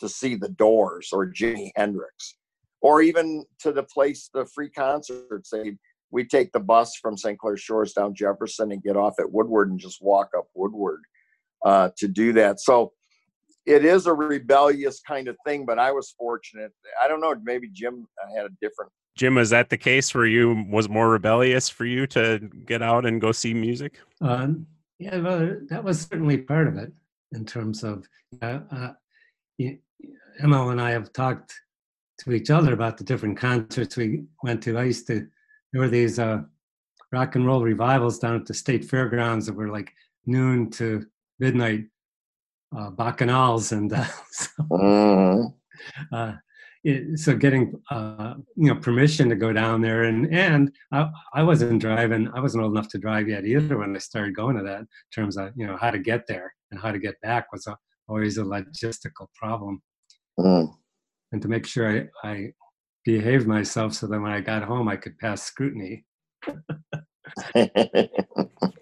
[0.00, 2.36] to see the Doors or Jimi Hendrix,
[2.80, 5.50] or even to the place, the free concerts.
[5.50, 5.76] They
[6.16, 7.38] we take the bus from St.
[7.38, 11.02] Clair Shores down Jefferson and get off at Woodward and just walk up Woodward
[11.62, 12.58] uh, to do that.
[12.58, 12.94] So
[13.66, 16.72] it is a rebellious kind of thing, but I was fortunate.
[17.02, 18.90] I don't know, maybe Jim had a different.
[19.14, 23.04] Jim, was that the case where you was more rebellious for you to get out
[23.04, 24.00] and go see music?
[24.22, 24.66] Um,
[24.98, 26.92] yeah, well, that was certainly part of it
[27.32, 28.08] in terms of
[28.40, 28.92] uh, uh,
[29.60, 31.52] ML and I have talked
[32.20, 34.78] to each other about the different concerts we went to.
[34.78, 35.26] I used to
[35.76, 36.40] there were these uh,
[37.12, 39.92] rock and roll revivals down at the state fairgrounds that were like
[40.24, 41.04] noon to
[41.38, 41.84] midnight
[42.74, 46.14] uh, bacchanals and uh, so, mm-hmm.
[46.14, 46.32] uh,
[46.82, 51.42] it, so getting uh, you know permission to go down there and and I, I
[51.42, 54.62] wasn't driving I wasn't old enough to drive yet either when I started going to
[54.62, 57.52] that in terms of you know how to get there and how to get back
[57.52, 57.76] was a,
[58.08, 59.82] always a logistical problem
[60.38, 60.72] mm.
[61.32, 62.52] and to make sure I, I
[63.06, 66.04] behave myself so that when I got home, I could pass scrutiny.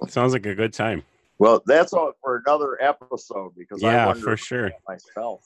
[0.08, 1.04] Sounds like a good time.
[1.38, 5.44] Well, that's all for another episode because yeah, for sure myself.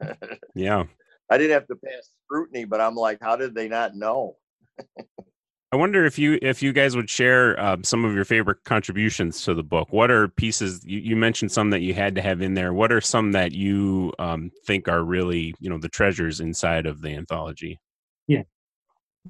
[0.54, 0.84] yeah,
[1.28, 4.36] I didn't have to pass scrutiny, but I'm like, how did they not know?
[5.72, 9.42] I wonder if you if you guys would share um, some of your favorite contributions
[9.42, 9.88] to the book.
[9.90, 12.72] What are pieces you, you, mentioned some that you had to have in there?
[12.72, 17.02] What are some that you um, think are really you know the treasures inside of
[17.02, 17.80] the anthology?
[18.26, 18.42] Yeah.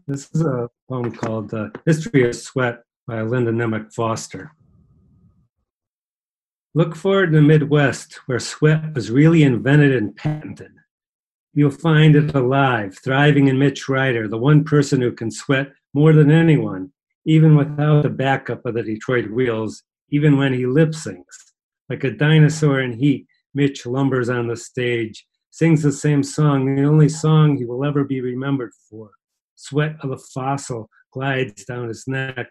[0.07, 4.53] This is a poem called uh, History of Sweat by Linda Nemec Foster.
[6.75, 10.73] Look forward to the Midwest, where sweat was really invented and patented.
[11.53, 16.13] You'll find it alive, thriving in Mitch Ryder, the one person who can sweat more
[16.13, 16.93] than anyone,
[17.25, 21.53] even without the backup of the Detroit wheels, even when he lip syncs.
[21.89, 26.83] Like a dinosaur in heat, Mitch lumbers on the stage, sings the same song, the
[26.83, 29.13] only song he will ever be remembered for.
[29.55, 32.49] Sweat of a fossil glides down his neck.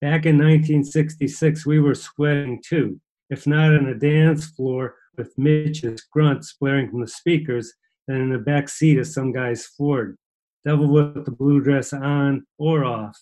[0.00, 6.02] Back in 1966, we were sweating too, if not on a dance floor with Mitch's
[6.12, 7.72] grunts blaring from the speakers,
[8.08, 10.16] then in the back seat of some guy's Ford.
[10.66, 13.16] Devil with the blue dress on or off.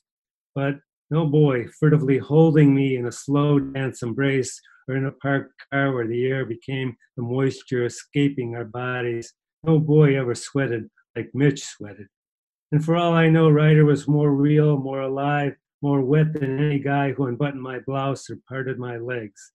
[0.55, 0.77] But
[1.11, 5.93] No boy furtively holding me in a slow dance embrace or in a parked car
[5.93, 9.35] where the air became the moisture escaping our bodies.
[9.65, 12.07] No boy ever sweated like Mitch sweated.
[12.73, 16.79] And for all I know, Ryder was more real, more alive, more wet than any
[16.79, 19.53] guy who unbuttoned my blouse or parted my legs.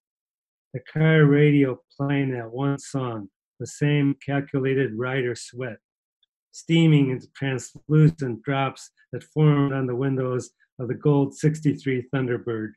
[0.72, 5.78] The car radio playing that one song, the same calculated Ryder sweat,
[6.52, 12.72] steaming into translucent drops that formed on the windows of the gold 63 Thunderbird,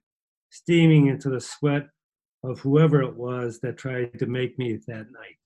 [0.50, 1.88] steaming into the sweat
[2.44, 5.38] of whoever it was that tried to make me that night.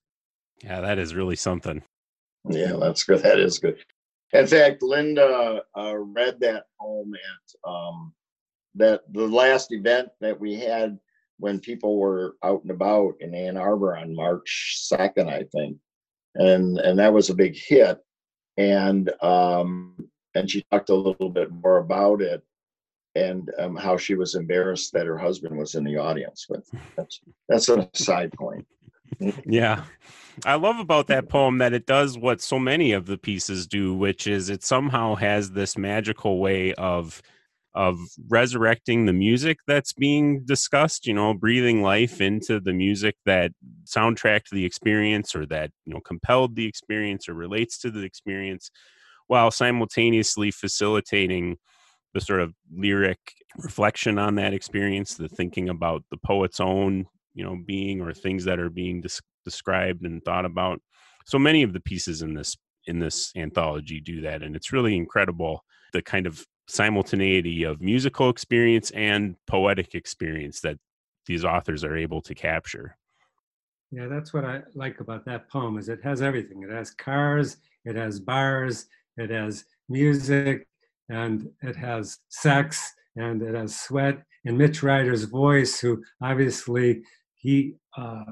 [0.63, 1.83] Yeah, that is really something.
[2.49, 3.21] Yeah, that's good.
[3.23, 3.77] That is good.
[4.33, 8.13] In fact, Linda uh, read that poem at um,
[8.75, 10.97] that the last event that we had
[11.37, 15.77] when people were out and about in Ann Arbor on March second, I think,
[16.35, 17.99] and and that was a big hit.
[18.57, 19.95] And um,
[20.33, 22.41] and she talked a little bit more about it
[23.15, 26.45] and um, how she was embarrassed that her husband was in the audience.
[26.49, 26.63] But
[26.95, 28.65] that's that's a side point.
[29.45, 29.83] yeah.
[30.45, 33.95] I love about that poem that it does what so many of the pieces do,
[33.95, 37.21] which is it somehow has this magical way of
[37.73, 37.99] of
[38.29, 43.51] resurrecting the music that's being discussed, you know, breathing life into the music that
[43.83, 48.71] soundtracked the experience or that, you know, compelled the experience or relates to the experience
[49.27, 51.57] while simultaneously facilitating
[52.15, 53.19] the sort of lyric
[53.57, 58.45] reflection on that experience, the thinking about the poet's own, you know, being or things
[58.45, 59.03] that are being
[59.43, 60.81] described and thought about.
[61.25, 62.55] So many of the pieces in this
[62.87, 68.29] in this anthology do that, and it's really incredible the kind of simultaneity of musical
[68.29, 70.77] experience and poetic experience that
[71.25, 72.95] these authors are able to capture.
[73.91, 76.63] Yeah, that's what I like about that poem is it has everything.
[76.63, 78.85] It has cars, it has bars,
[79.17, 80.67] it has music,
[81.09, 87.01] and it has sex and it has sweat and mitch ryder's voice who obviously
[87.35, 88.23] he uh,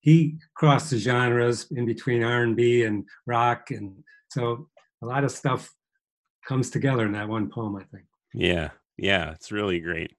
[0.00, 3.92] he crossed the genres in between r&b and rock and
[4.30, 4.68] so
[5.02, 5.74] a lot of stuff
[6.46, 8.04] comes together in that one poem i think.
[8.34, 10.12] Yeah yeah it's really great.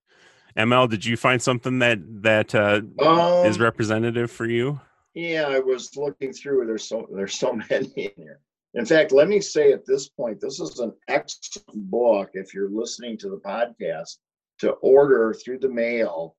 [0.58, 4.80] Ml did you find something that that uh, um, is representative for you?
[5.13, 8.39] yeah i was looking through there's so there's so many in here
[8.74, 12.70] in fact, let me say at this point, this is an excellent book if you're
[12.70, 14.18] listening to the podcast
[14.60, 16.36] to order through the mail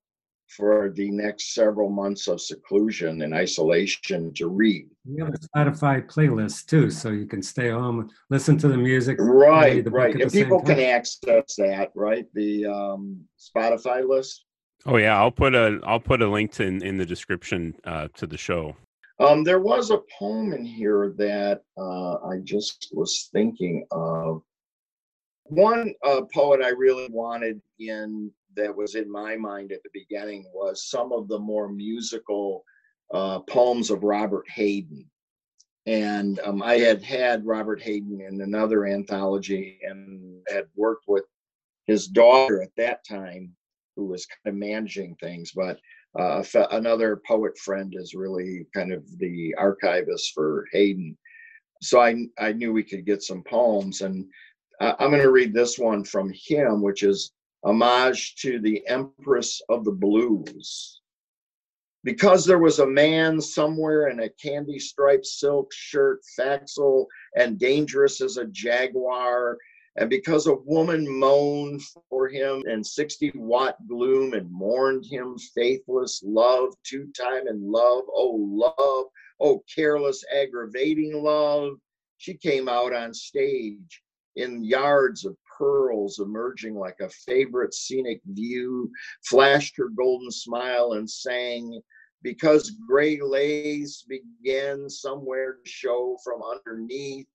[0.47, 4.87] for the next several months of seclusion and isolation to read.
[5.05, 8.77] We have a Spotify playlist too, so you can stay home, and listen to the
[8.77, 9.17] music.
[9.19, 10.13] Right, right.
[10.13, 12.25] And people can access that, right?
[12.33, 14.45] The um, Spotify list.
[14.85, 18.09] Oh yeah, I'll put a I'll put a link to in, in the description uh,
[18.15, 18.75] to the show.
[19.21, 24.41] Um, there was a poem in here that uh, I just was thinking of.
[25.43, 30.45] One uh, poet I really wanted in that was in my mind at the beginning
[30.53, 32.63] was some of the more musical
[33.13, 35.05] uh, poems of Robert Hayden.
[35.85, 41.25] And um, I had had Robert Hayden in another anthology and had worked with
[41.85, 43.53] his daughter at that time,
[43.95, 45.51] who was kind of managing things.
[45.51, 45.79] But
[46.17, 51.17] uh, another poet friend is really kind of the archivist for Hayden.
[51.81, 54.01] So I, I knew we could get some poems.
[54.01, 54.25] And
[54.79, 57.31] I'm going to read this one from him, which is
[57.63, 61.01] homage to the Empress of the Blues.
[62.03, 68.21] Because there was a man somewhere in a candy striped silk shirt, facile and dangerous
[68.21, 69.57] as a jaguar,
[69.97, 76.21] and because a woman moaned for him in 60 watt gloom and mourned him faithless
[76.25, 79.05] love, two time in love, oh love,
[79.39, 81.73] oh careless, aggravating love,
[82.17, 84.01] she came out on stage
[84.37, 88.89] in yards of pearls emerging like a favorite scenic view,
[89.25, 91.81] flashed her golden smile and sang,
[92.23, 97.27] because gray lace began somewhere to show from underneath,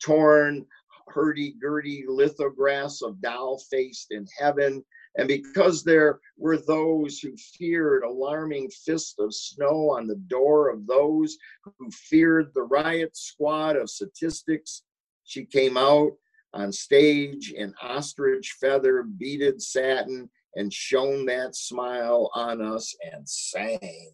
[0.00, 0.64] torn
[1.08, 4.84] hurdy-gurdy lithographs of doll faced in heaven.
[5.16, 10.86] And because there were those who feared alarming fist of snow on the door of
[10.86, 14.82] those who feared the riot squad of statistics,
[15.24, 16.12] she came out
[16.52, 24.12] on stage in ostrich feather beaded satin and shone that smile on us and sang.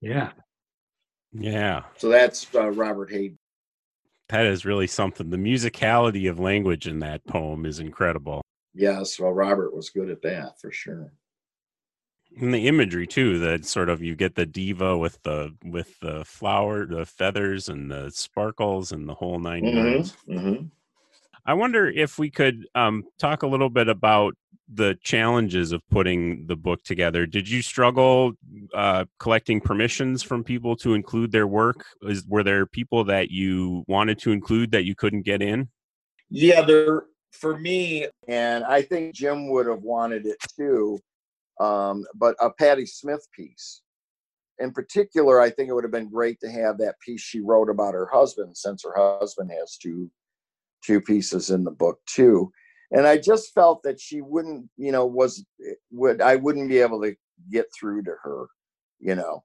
[0.00, 0.32] Yeah.
[1.32, 1.84] Yeah.
[1.96, 3.38] So that's uh, Robert Hayden
[4.30, 5.30] that is really something.
[5.30, 8.42] The musicality of language in that poem is incredible.
[8.74, 11.12] Yes, well, Robert was good at that for sure.
[12.40, 16.24] And the imagery too, that sort of you get the diva with the with the
[16.24, 20.66] flower, the feathers, and the sparkles, and the whole 9 mm-hmm, mm-hmm.
[21.46, 24.34] I wonder if we could um, talk a little bit about
[24.72, 27.26] the challenges of putting the book together.
[27.26, 28.32] Did you struggle
[28.72, 31.84] uh, collecting permissions from people to include their work?
[32.02, 35.68] Is, were there people that you wanted to include that you couldn't get in?
[36.28, 40.98] Yeah, there for me, and I think Jim would have wanted it too.
[41.58, 43.82] Um, but a Patti Smith piece,
[44.58, 47.68] in particular, I think it would have been great to have that piece she wrote
[47.68, 50.10] about her husband, since her husband has two
[50.84, 52.50] two pieces in the book too.
[52.92, 55.44] And i just felt that she wouldn't you know was
[55.90, 57.14] would i wouldn't be able to
[57.50, 58.46] get through to her
[58.98, 59.42] you know.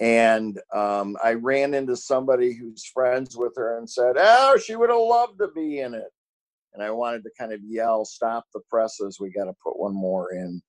[0.00, 4.90] And um, i ran into somebody who's friends with her and said oh she would
[4.90, 6.10] have loved to be in it.
[6.74, 9.94] And i wanted to kind of yell stop the presses we got to put one
[9.94, 10.62] more in.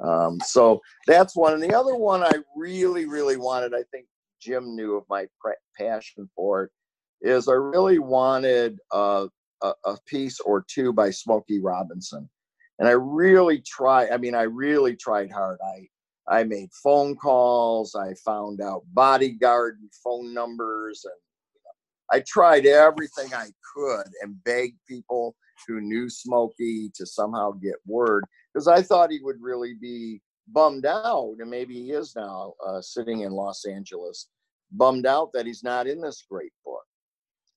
[0.00, 1.54] Um, so that's one.
[1.54, 4.06] And the other one i really really wanted i think
[4.40, 5.26] jim knew of my
[5.76, 6.70] passion for it
[7.20, 9.26] is i really wanted uh,
[9.62, 12.28] a, a piece or two by Smokey Robinson.
[12.78, 15.58] And I really tried, I mean, I really tried hard.
[15.64, 15.88] I
[16.28, 21.14] I made phone calls, I found out bodyguard phone numbers, and
[22.12, 25.34] I tried everything I could and begged people
[25.66, 30.86] who knew Smokey to somehow get word because I thought he would really be bummed
[30.86, 34.28] out, and maybe he is now uh, sitting in Los Angeles,
[34.72, 36.84] bummed out that he's not in this great book.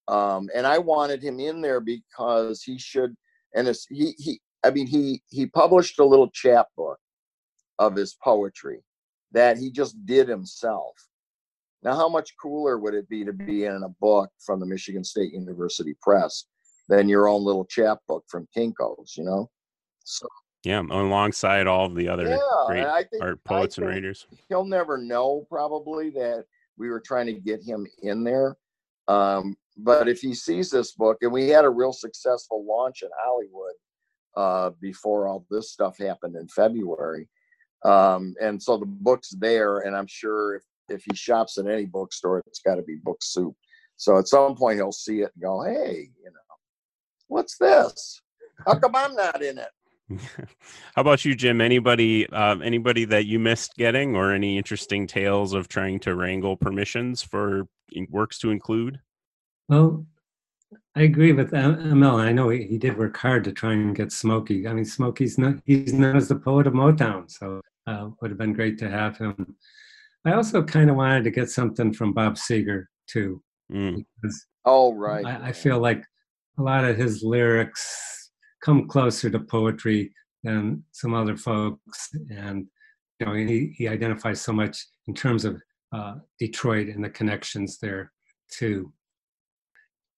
[0.07, 3.15] Um, and I wanted him in there because he should,
[3.55, 6.99] and he, he, I mean, he, he published a little chapbook
[7.79, 8.83] of his poetry
[9.31, 10.95] that he just did himself.
[11.83, 15.03] Now, how much cooler would it be to be in a book from the Michigan
[15.03, 16.45] State University Press
[16.89, 19.49] than your own little chapbook from Kinko's, you know?
[20.03, 20.27] So,
[20.63, 22.37] yeah, alongside all of the other yeah,
[22.67, 24.27] great think, art poets and writers.
[24.47, 26.45] He'll never know probably that
[26.77, 28.55] we were trying to get him in there.
[29.07, 33.09] Um, but if he sees this book, and we had a real successful launch in
[33.23, 33.73] Hollywood
[34.35, 37.27] uh, before all this stuff happened in February,
[37.83, 41.85] um, and so the book's there, and I'm sure if if he shops at any
[41.85, 43.55] bookstore, it's got to be Book Soup.
[43.95, 46.55] So at some point he'll see it and go, "Hey, you know,
[47.27, 48.21] what's this?
[48.65, 49.69] How come I'm not in it?"
[50.95, 51.61] How about you, Jim?
[51.61, 56.57] Anybody, uh, anybody that you missed getting, or any interesting tales of trying to wrangle
[56.57, 57.67] permissions for
[58.09, 58.99] works to include?
[59.71, 60.05] Well,
[60.97, 62.19] I agree with ML.
[62.19, 64.67] I know he, he did work hard to try and get Smokey.
[64.67, 68.37] I mean, Smokey's not, he's known as the poet of Motown, so uh, would have
[68.37, 69.55] been great to have him.
[70.25, 73.41] I also kind of wanted to get something from Bob Seger too.
[73.71, 74.03] Mm.
[74.21, 75.25] Because oh, right.
[75.25, 76.03] I, I feel like
[76.59, 78.29] a lot of his lyrics
[78.61, 82.09] come closer to poetry than some other folks.
[82.29, 82.67] And,
[83.21, 85.61] you know, he, he identifies so much in terms of
[85.93, 88.11] uh, Detroit and the connections there
[88.51, 88.91] too.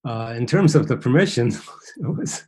[0.05, 1.51] Uh, in terms of the permission,
[1.97, 2.45] was,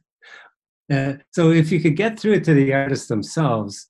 [0.92, 3.90] uh, so if you could get through it to the artists themselves,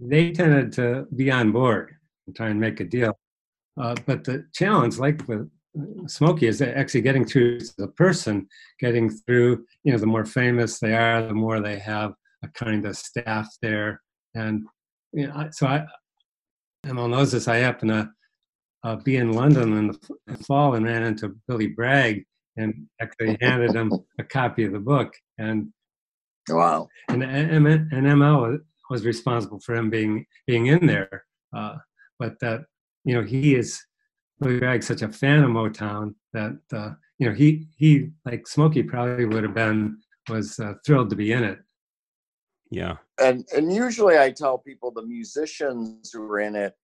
[0.00, 1.94] they tended to be on board
[2.26, 3.18] and try and make a deal.
[3.80, 8.48] Uh, but the challenge, like with uh, Smokey, is actually getting through to the person,
[8.80, 12.86] getting through, you know, the more famous they are, the more they have a kind
[12.86, 14.00] of staff there.
[14.34, 14.64] And,
[15.12, 15.84] you know, so I,
[16.86, 18.10] ML knows this, I happen to
[18.84, 19.86] uh, be in London in
[20.26, 22.24] the fall and ran into Billy Bragg
[22.56, 25.14] and actually handed him a copy of the book.
[25.38, 25.72] And
[26.48, 28.58] wow, and and, and ML
[28.90, 31.24] was responsible for him being being in there.
[31.54, 31.76] Uh,
[32.18, 32.64] but that
[33.04, 33.82] you know he is
[34.40, 38.82] Billy Bragg such a fan of Motown that uh, you know he he like Smokey
[38.82, 41.58] probably would have been was uh, thrilled to be in it.
[42.70, 46.74] Yeah, and and usually I tell people the musicians who were in it,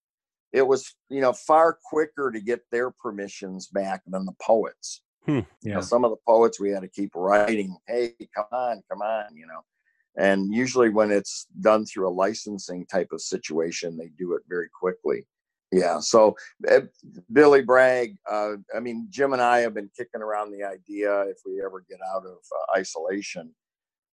[0.53, 5.03] it was you know far quicker to get their permissions back than the poets.
[5.27, 5.33] Hmm.
[5.33, 5.45] Yeah.
[5.63, 9.03] You know, some of the poets we had to keep writing, hey, come on, come
[9.03, 9.61] on, you know.
[10.17, 14.69] And usually when it's done through a licensing type of situation, they do it very
[14.69, 15.27] quickly.
[15.73, 16.01] Yeah.
[16.01, 16.37] So
[16.69, 16.81] uh,
[17.33, 21.39] Billy Bragg, uh, I mean, Jim and I have been kicking around the idea if
[21.47, 23.55] we ever get out of uh, isolation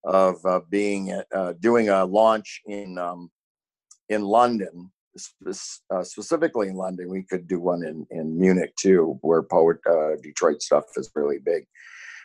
[0.03, 3.31] of uh, being uh, doing a launch in um,
[4.09, 4.91] in London
[5.47, 7.09] uh, specifically in London.
[7.09, 11.39] We could do one in, in Munich too, where poet uh, Detroit stuff is really
[11.39, 11.65] big.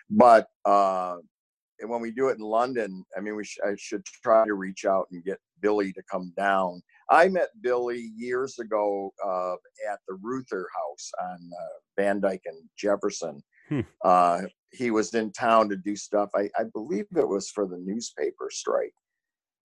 [0.09, 1.17] But uh,
[1.83, 4.85] when we do it in London, I mean, we sh- I should try to reach
[4.85, 6.83] out and get Billy to come down.
[7.11, 9.55] I met Billy years ago uh,
[9.91, 11.67] at the Reuther House on uh,
[11.97, 13.43] Van Dyke and Jefferson.
[13.69, 13.81] Hmm.
[14.05, 16.31] Uh, he was in town to do stuff.
[16.35, 18.95] I, I believe it was for the newspaper strike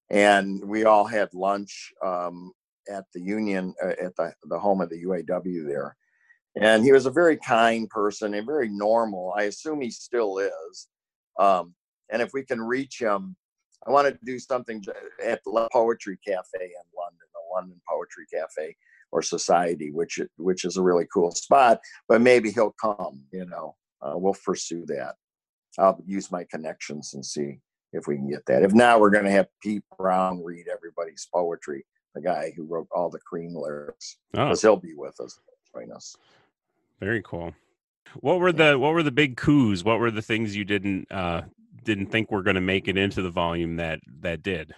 [0.10, 2.52] and we all had lunch um,
[2.90, 5.96] at the union uh, at the, the home of the UAW there.
[6.60, 9.34] And he was a very kind person and very normal.
[9.38, 10.88] I assume he still is.
[11.38, 11.74] Um,
[12.10, 13.36] and if we can reach him,
[13.86, 14.84] I want to do something
[15.24, 18.76] at the Poetry Cafe in London, the London Poetry Cafe
[19.12, 21.80] or Society, which which is a really cool spot.
[22.08, 23.24] But maybe he'll come.
[23.32, 25.16] You know, uh, we'll pursue that.
[25.78, 27.60] I'll use my connections and see
[27.94, 28.64] if we can get that.
[28.64, 31.86] If not, we're going to have Pete Brown read everybody's poetry,
[32.16, 34.70] the guy who wrote all the Cream lyrics, because oh.
[34.70, 35.40] he'll be with us,
[35.74, 36.16] join us.
[37.00, 37.54] Very cool.
[38.22, 39.84] What were the what were the big coups?
[39.84, 41.42] What were the things you didn't uh
[41.84, 44.74] didn't think were going to make it into the volume that that did?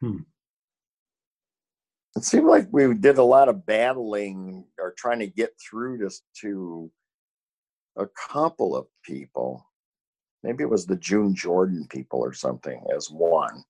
[0.00, 0.18] Hmm.
[2.16, 6.22] It seemed like we did a lot of battling or trying to get through this
[6.40, 6.90] to
[7.96, 9.64] a couple of people.
[10.42, 13.64] Maybe it was the June Jordan people or something as one.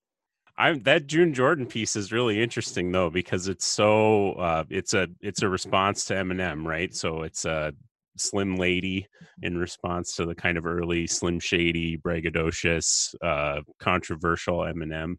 [0.57, 5.09] I that June Jordan piece is really interesting though because it's so uh, it's a
[5.21, 6.95] it's a response to Eminem, right?
[6.95, 7.73] So it's a
[8.17, 9.09] Slim Lady
[9.43, 15.17] in response to the kind of early Slim Shady, braggadocious, uh, controversial Eminem.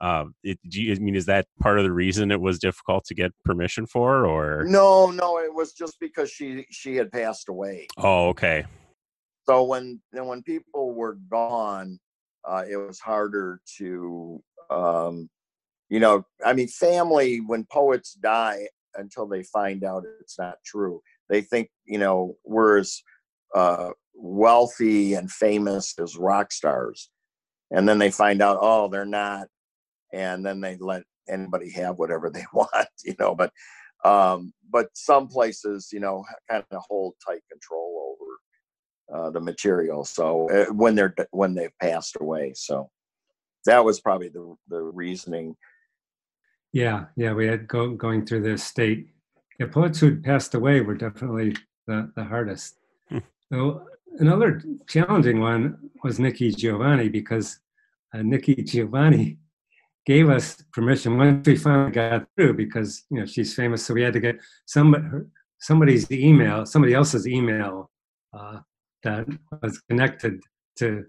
[0.00, 3.04] Uh, it, do you, I mean, is that part of the reason it was difficult
[3.06, 7.48] to get permission for, or no, no, it was just because she she had passed
[7.48, 7.88] away.
[7.96, 8.64] Oh, okay.
[9.48, 11.98] So when when people were gone,
[12.44, 15.28] uh, it was harder to, um,
[15.88, 21.00] you know, I mean, family when poets die until they find out it's not true,
[21.28, 23.02] they think you know we're as
[23.54, 27.10] uh, wealthy and famous as rock stars,
[27.70, 29.48] and then they find out oh they're not
[30.12, 33.34] and then they let anybody have whatever they want, you know.
[33.34, 33.52] But
[34.04, 38.16] um, but some places, you know, kind of hold tight control
[39.12, 40.04] over uh, the material.
[40.04, 42.90] So uh, when they're when they've passed away, so
[43.68, 45.56] that was probably the the reasoning.
[46.72, 49.08] Yeah, yeah, we had go, going through this state.
[49.58, 51.56] Yeah, poets who had passed away were definitely
[51.86, 52.78] the the hardest.
[53.08, 53.18] Hmm.
[53.52, 53.86] So
[54.18, 57.60] another challenging one was Nikki Giovanni because
[58.14, 59.38] uh, Nikki Giovanni
[60.06, 64.02] gave us permission once we finally got through because you know she's famous so we
[64.02, 65.04] had to get somebody
[65.60, 67.90] somebody's email somebody else's email
[68.32, 68.58] uh,
[69.02, 69.26] that
[69.60, 70.40] was connected
[70.76, 71.04] to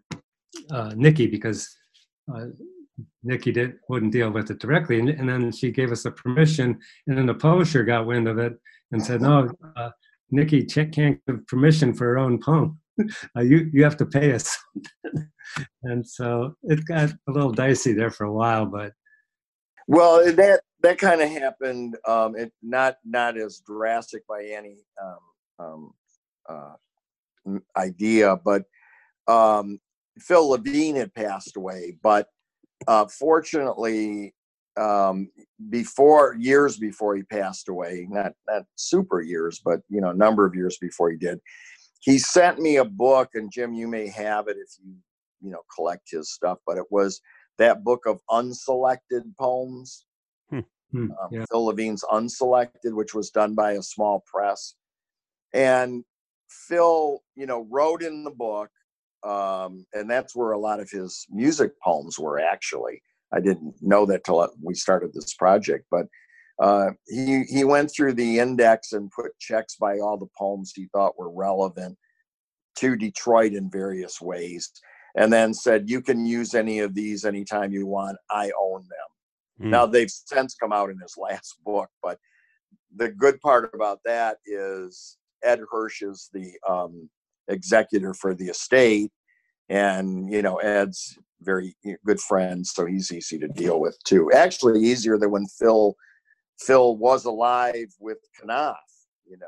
[0.72, 1.79] uh, Nikki because
[2.34, 2.46] uh,
[3.24, 6.78] Nikki did, wouldn't deal with it directly and, and, then she gave us a permission
[7.08, 8.54] and then the publisher got wind of it
[8.92, 9.90] and said no uh,
[10.32, 12.80] Nikki can't give permission for her own poem
[13.36, 14.58] uh, you you have to pay us.
[15.84, 18.94] and so it got a little dicey there for a while, but
[19.88, 21.98] well, that that kind of happened.
[22.08, 25.20] Um, it not not as drastic by any um,
[25.60, 25.94] um,
[26.50, 28.64] uh, idea, but
[29.28, 29.80] um,
[30.22, 31.98] Phil Levine had passed away.
[32.02, 32.28] But
[32.88, 34.34] uh, fortunately,
[34.80, 35.30] um,
[35.70, 40.46] before years before he passed away, not not super years, but you know, a number
[40.46, 41.40] of years before he did,
[42.00, 44.96] he sent me a book, and Jim, you may have it if you
[45.42, 46.60] you know collect his stuff.
[46.66, 47.20] But it was
[47.58, 50.06] that book of unselected poems.
[50.50, 50.60] Hmm.
[50.92, 51.12] Hmm.
[51.12, 51.46] Um, yeah.
[51.52, 54.76] Phil Levine's Unselected, which was done by a small press,
[55.54, 56.04] and
[56.50, 58.70] Phil, you know, wrote in the book,
[59.24, 63.02] um, and that's where a lot of his music poems were actually.
[63.34, 66.08] I didn't know that till we started this project, but
[66.60, 70.88] uh, he he went through the index and put checks by all the poems he
[70.94, 71.98] thought were relevant
[72.78, 74.72] to Detroit in various ways,
[75.16, 78.18] and then said you can use any of these anytime you want.
[78.32, 79.68] I own them.
[79.68, 79.72] Mm.
[79.72, 82.18] Now they've since come out in his last book, but
[82.96, 87.10] the good part about that is Ed Hirsch is the um,
[87.50, 89.12] executor for the estate,
[89.68, 91.76] and you know Ed's very
[92.06, 94.32] good friend, so he's easy to deal with too.
[94.32, 95.96] Actually, easier than when Phil
[96.60, 98.78] Phil was alive with Knopf,
[99.26, 99.46] you know.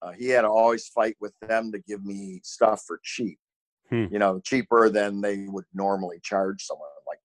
[0.00, 3.38] Uh, he had to always fight with them to give me stuff for cheap,
[3.88, 4.06] hmm.
[4.10, 6.88] you know, cheaper than they would normally charge someone.
[7.06, 7.20] Like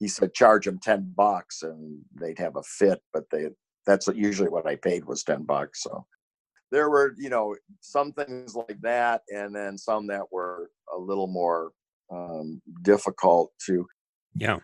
[0.00, 3.50] he said, charge them 10 bucks and they'd have a fit, but they,
[3.86, 5.84] that's usually what I paid was 10 bucks.
[5.84, 6.06] So
[6.70, 9.22] there were, you know, some things like that.
[9.28, 11.72] And then some that were a little more
[12.10, 13.86] um, difficult to,
[14.34, 14.58] yeah.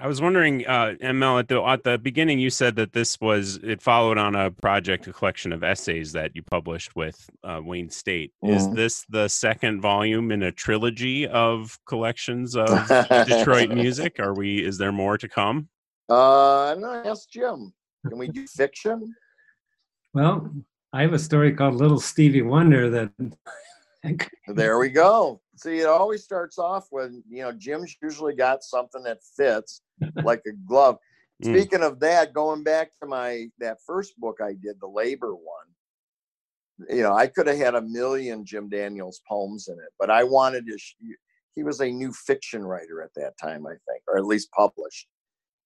[0.00, 3.60] I was wondering, uh, ML, at the at the beginning, you said that this was
[3.62, 7.90] it followed on a project, a collection of essays that you published with uh, Wayne
[7.90, 8.32] State.
[8.44, 8.56] Mm-hmm.
[8.56, 14.18] Is this the second volume in a trilogy of collections of Detroit music?
[14.18, 14.64] Are we?
[14.64, 15.68] Is there more to come?
[16.08, 17.72] Uh, no, ask Jim.
[18.08, 19.14] Can we do fiction?
[20.12, 20.50] Well,
[20.94, 23.10] I have a story called Little Stevie Wonder that.
[24.46, 25.40] there we go.
[25.56, 29.82] See, it always starts off with you know Jim's usually got something that fits
[30.22, 30.98] like a glove.
[31.42, 31.58] Mm.
[31.58, 35.66] Speaking of that, going back to my that first book I did, the labor one,
[36.88, 40.22] you know, I could have had a million Jim Daniels poems in it, but I
[40.22, 40.78] wanted to.
[40.78, 40.94] Sh-
[41.56, 45.08] he was a new fiction writer at that time, I think, or at least published.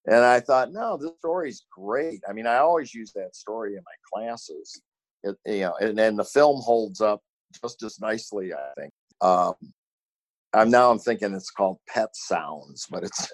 [0.06, 2.20] And I thought, no, this story's great.
[2.26, 4.80] I mean, I always use that story in my classes.
[5.22, 7.20] It, you know, and then the film holds up
[7.60, 8.92] just as nicely, I think.
[9.20, 9.54] Um,
[10.54, 13.32] I'm now I'm thinking it's called Pet Sounds, but it's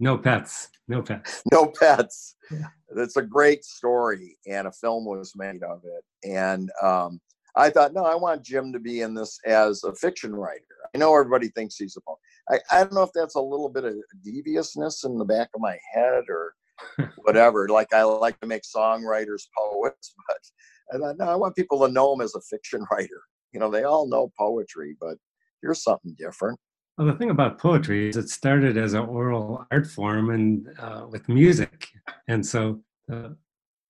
[0.00, 2.36] no pets, no pets, no pets.
[2.50, 2.68] Yeah.
[2.96, 6.28] It's a great story, and a film was made of it.
[6.28, 7.20] And um,
[7.56, 10.62] I thought, no, I want Jim to be in this as a fiction writer.
[10.94, 12.18] I know everybody thinks he's a poet.
[12.48, 15.60] I, I don't know if that's a little bit of deviousness in the back of
[15.60, 16.54] my head or
[17.18, 17.68] whatever.
[17.68, 21.92] like I like to make songwriters poets, but I thought, no, I want people to
[21.92, 23.22] know him as a fiction writer.
[23.52, 25.16] You know, they all know poetry, but
[25.62, 26.58] here's something different.
[26.98, 31.06] Well, the thing about poetry is it started as an oral art form and uh,
[31.10, 31.88] with music,
[32.28, 32.80] and so
[33.12, 33.30] uh,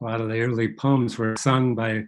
[0.00, 2.04] a lot of the early poems were sung by,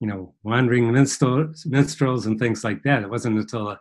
[0.00, 3.02] you know, wandering minstrels, minstrels and things like that.
[3.02, 3.80] It wasn't until the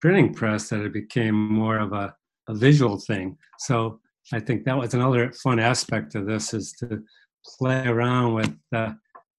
[0.00, 2.14] printing press that it became more of a,
[2.48, 3.36] a visual thing.
[3.58, 4.00] So
[4.32, 7.02] I think that was another fun aspect of this is to
[7.58, 8.92] play around with, uh,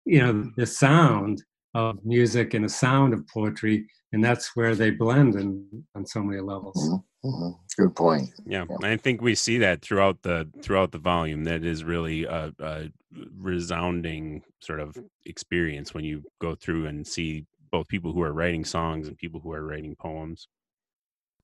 [0.06, 4.90] you know, the sound of music and the sound of poetry and that's where they
[4.90, 7.28] blend in on so many levels mm-hmm.
[7.28, 7.82] mm-hmm.
[7.82, 8.66] good point yeah.
[8.70, 8.88] yeah.
[8.88, 12.90] i think we see that throughout the throughout the volume that is really a, a,
[13.38, 18.64] resounding sort of experience when you go through and see both people who are writing
[18.64, 20.48] songs and people who are writing poems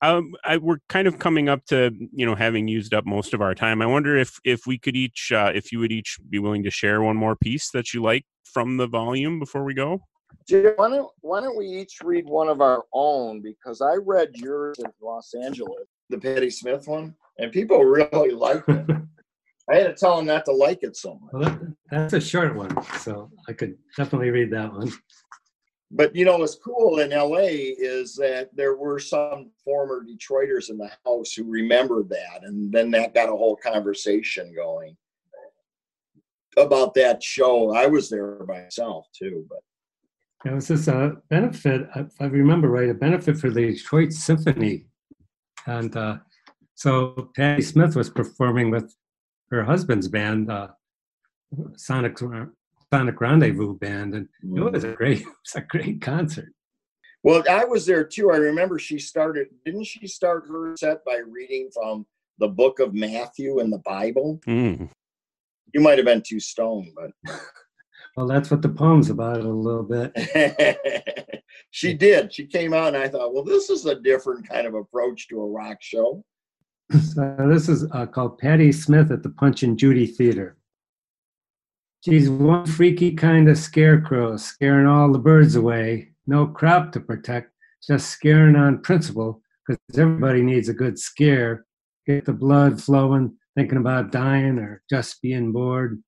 [0.03, 3.41] um, I, we're kind of coming up to you know having used up most of
[3.41, 3.81] our time.
[3.81, 6.71] I wonder if if we could each, uh, if you would each be willing to
[6.71, 10.01] share one more piece that you like from the volume before we go.
[10.47, 13.41] Jim, why don't why don't we each read one of our own?
[13.41, 18.67] Because I read yours in Los Angeles, the Patti Smith one, and people really liked
[18.67, 18.85] it.
[19.71, 21.31] I had to tell them not to like it so much.
[21.31, 24.91] Well, that, that's a short one, so I could definitely read that one.
[25.95, 30.77] But you know what's cool in LA is that there were some former Detroiters in
[30.77, 34.97] the house who remembered that, and then that got a whole conversation going
[36.57, 37.75] about that show.
[37.75, 39.59] I was there myself too, but
[40.49, 44.85] it was just a benefit, if I remember right, a benefit for the Detroit Symphony.
[45.67, 46.17] And uh,
[46.73, 48.93] so Patti Smith was performing with
[49.51, 50.69] her husband's band, uh,
[51.77, 52.15] Sonic
[52.93, 56.53] Sonic Rendezvous Band, and it was a great, it was a great concert.
[57.23, 58.31] Well, I was there too.
[58.31, 59.47] I remember she started.
[59.65, 62.05] Didn't she start her set by reading from
[62.37, 64.39] the Book of Matthew in the Bible?
[64.45, 64.91] Mm.
[65.73, 67.11] You might have been too stoned, but
[68.15, 71.17] Well, that's what the poem's about a little bit.
[71.71, 72.31] she did.
[72.31, 75.41] She came out, and I thought, well, this is a different kind of approach to
[75.41, 76.23] a rock show.
[76.91, 80.57] So this is uh, called Patti Smith at the Punch and Judy Theater.
[82.03, 86.09] She's one freaky kind of scarecrow, scaring all the birds away.
[86.27, 91.65] No crop to protect, just scaring on principle, because everybody needs a good scare.
[92.05, 96.03] Get the blood flowing, thinking about dying or just being bored.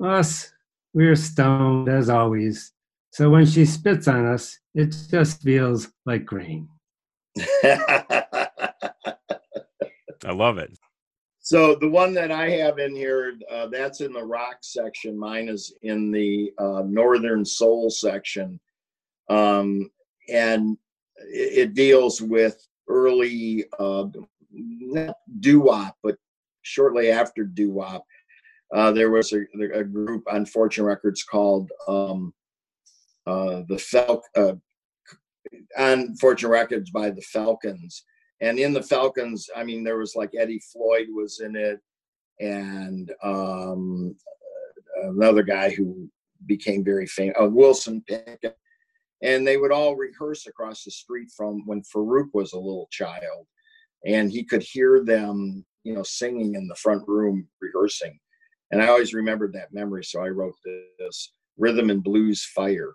[0.00, 0.52] Us,
[0.94, 2.72] we're stoned as always.
[3.10, 6.68] So when she spits on us, it just feels like rain.
[7.64, 8.26] I
[10.26, 10.70] love it.
[11.50, 15.18] So the one that I have in here, uh, that's in the rock section.
[15.18, 18.60] Mine is in the uh, northern soul section,
[19.28, 19.90] um,
[20.32, 20.78] and
[21.16, 24.04] it, it, deals with early uh,
[24.52, 26.14] not doo wop, but
[26.62, 28.06] shortly after doo wop,
[28.72, 29.40] uh, there was a,
[29.74, 32.32] a, group on Fortune Records called um,
[33.26, 34.52] uh, the uh,
[35.76, 38.04] on Fortune Records by the Falcons,
[38.40, 41.80] and in the Falcons, I mean, there was like Eddie Floyd was in it,
[42.40, 44.16] and um,
[45.02, 46.08] another guy who
[46.46, 48.56] became very famous, uh, Wilson Pickett,
[49.22, 53.46] and they would all rehearse across the street from when Farouk was a little child,
[54.06, 58.18] and he could hear them, you know, singing in the front room rehearsing.
[58.70, 60.54] And I always remembered that memory, so I wrote
[60.98, 62.94] this Rhythm and Blues Fire.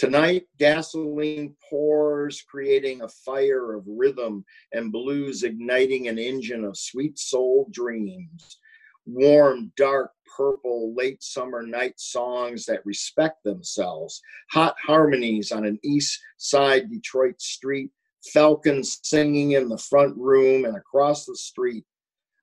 [0.00, 7.18] Tonight, gasoline pours, creating a fire of rhythm and blues, igniting an engine of sweet
[7.18, 8.56] soul dreams.
[9.04, 14.22] Warm, dark, purple, late summer night songs that respect themselves.
[14.52, 17.90] Hot harmonies on an east side Detroit street.
[18.32, 21.84] Falcons singing in the front room and across the street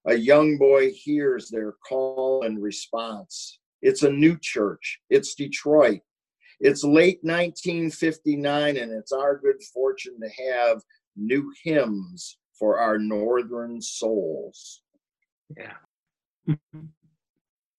[0.05, 3.57] a young boy hears their call and response.
[3.81, 4.99] It's a new church.
[5.09, 6.01] It's Detroit.
[6.59, 10.81] It's late 1959, and it's our good fortune to have
[11.15, 14.81] new hymns for our northern souls.
[15.55, 15.73] Yeah.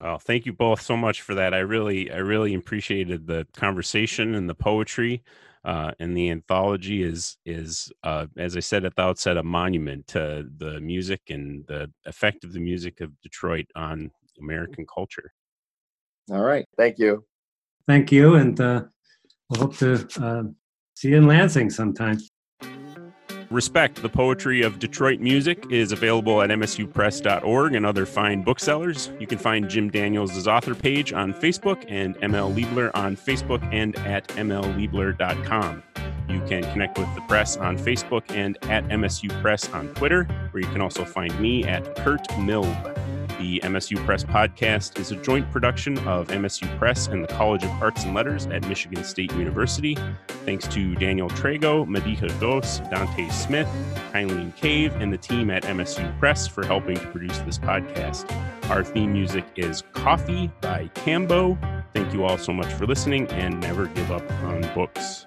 [0.00, 1.54] Well, thank you both so much for that.
[1.54, 5.24] I really, I really appreciated the conversation and the poetry.
[5.64, 10.06] Uh, and the anthology is is uh, as I said at the outset, a monument
[10.08, 15.32] to the music and the effect of the music of Detroit on American culture.
[16.30, 17.24] All right, thank you.
[17.89, 18.84] Thank you, and uh,
[19.49, 20.43] we'll hope to uh,
[20.95, 22.18] see you in Lansing sometime.
[23.51, 29.11] Respect, the poetry of Detroit music, is available at msupress.org and other fine booksellers.
[29.18, 33.97] You can find Jim Daniels' author page on Facebook and ML Liebler on Facebook and
[34.01, 35.82] at mlliebler.com.
[36.28, 40.62] You can connect with the press on Facebook and at MSU Press on Twitter, where
[40.62, 43.27] you can also find me at Kurt Milb.
[43.39, 47.70] The MSU Press podcast is a joint production of MSU Press and the College of
[47.80, 49.97] Arts and Letters at Michigan State University.
[50.45, 53.68] Thanks to Daniel Trago, Mediha Dos, Dante Smith,
[54.12, 58.28] Eileen Cave, and the team at MSU Press for helping to produce this podcast.
[58.70, 61.57] Our theme music is Coffee by Cambo.
[61.95, 65.26] Thank you all so much for listening and never give up on books.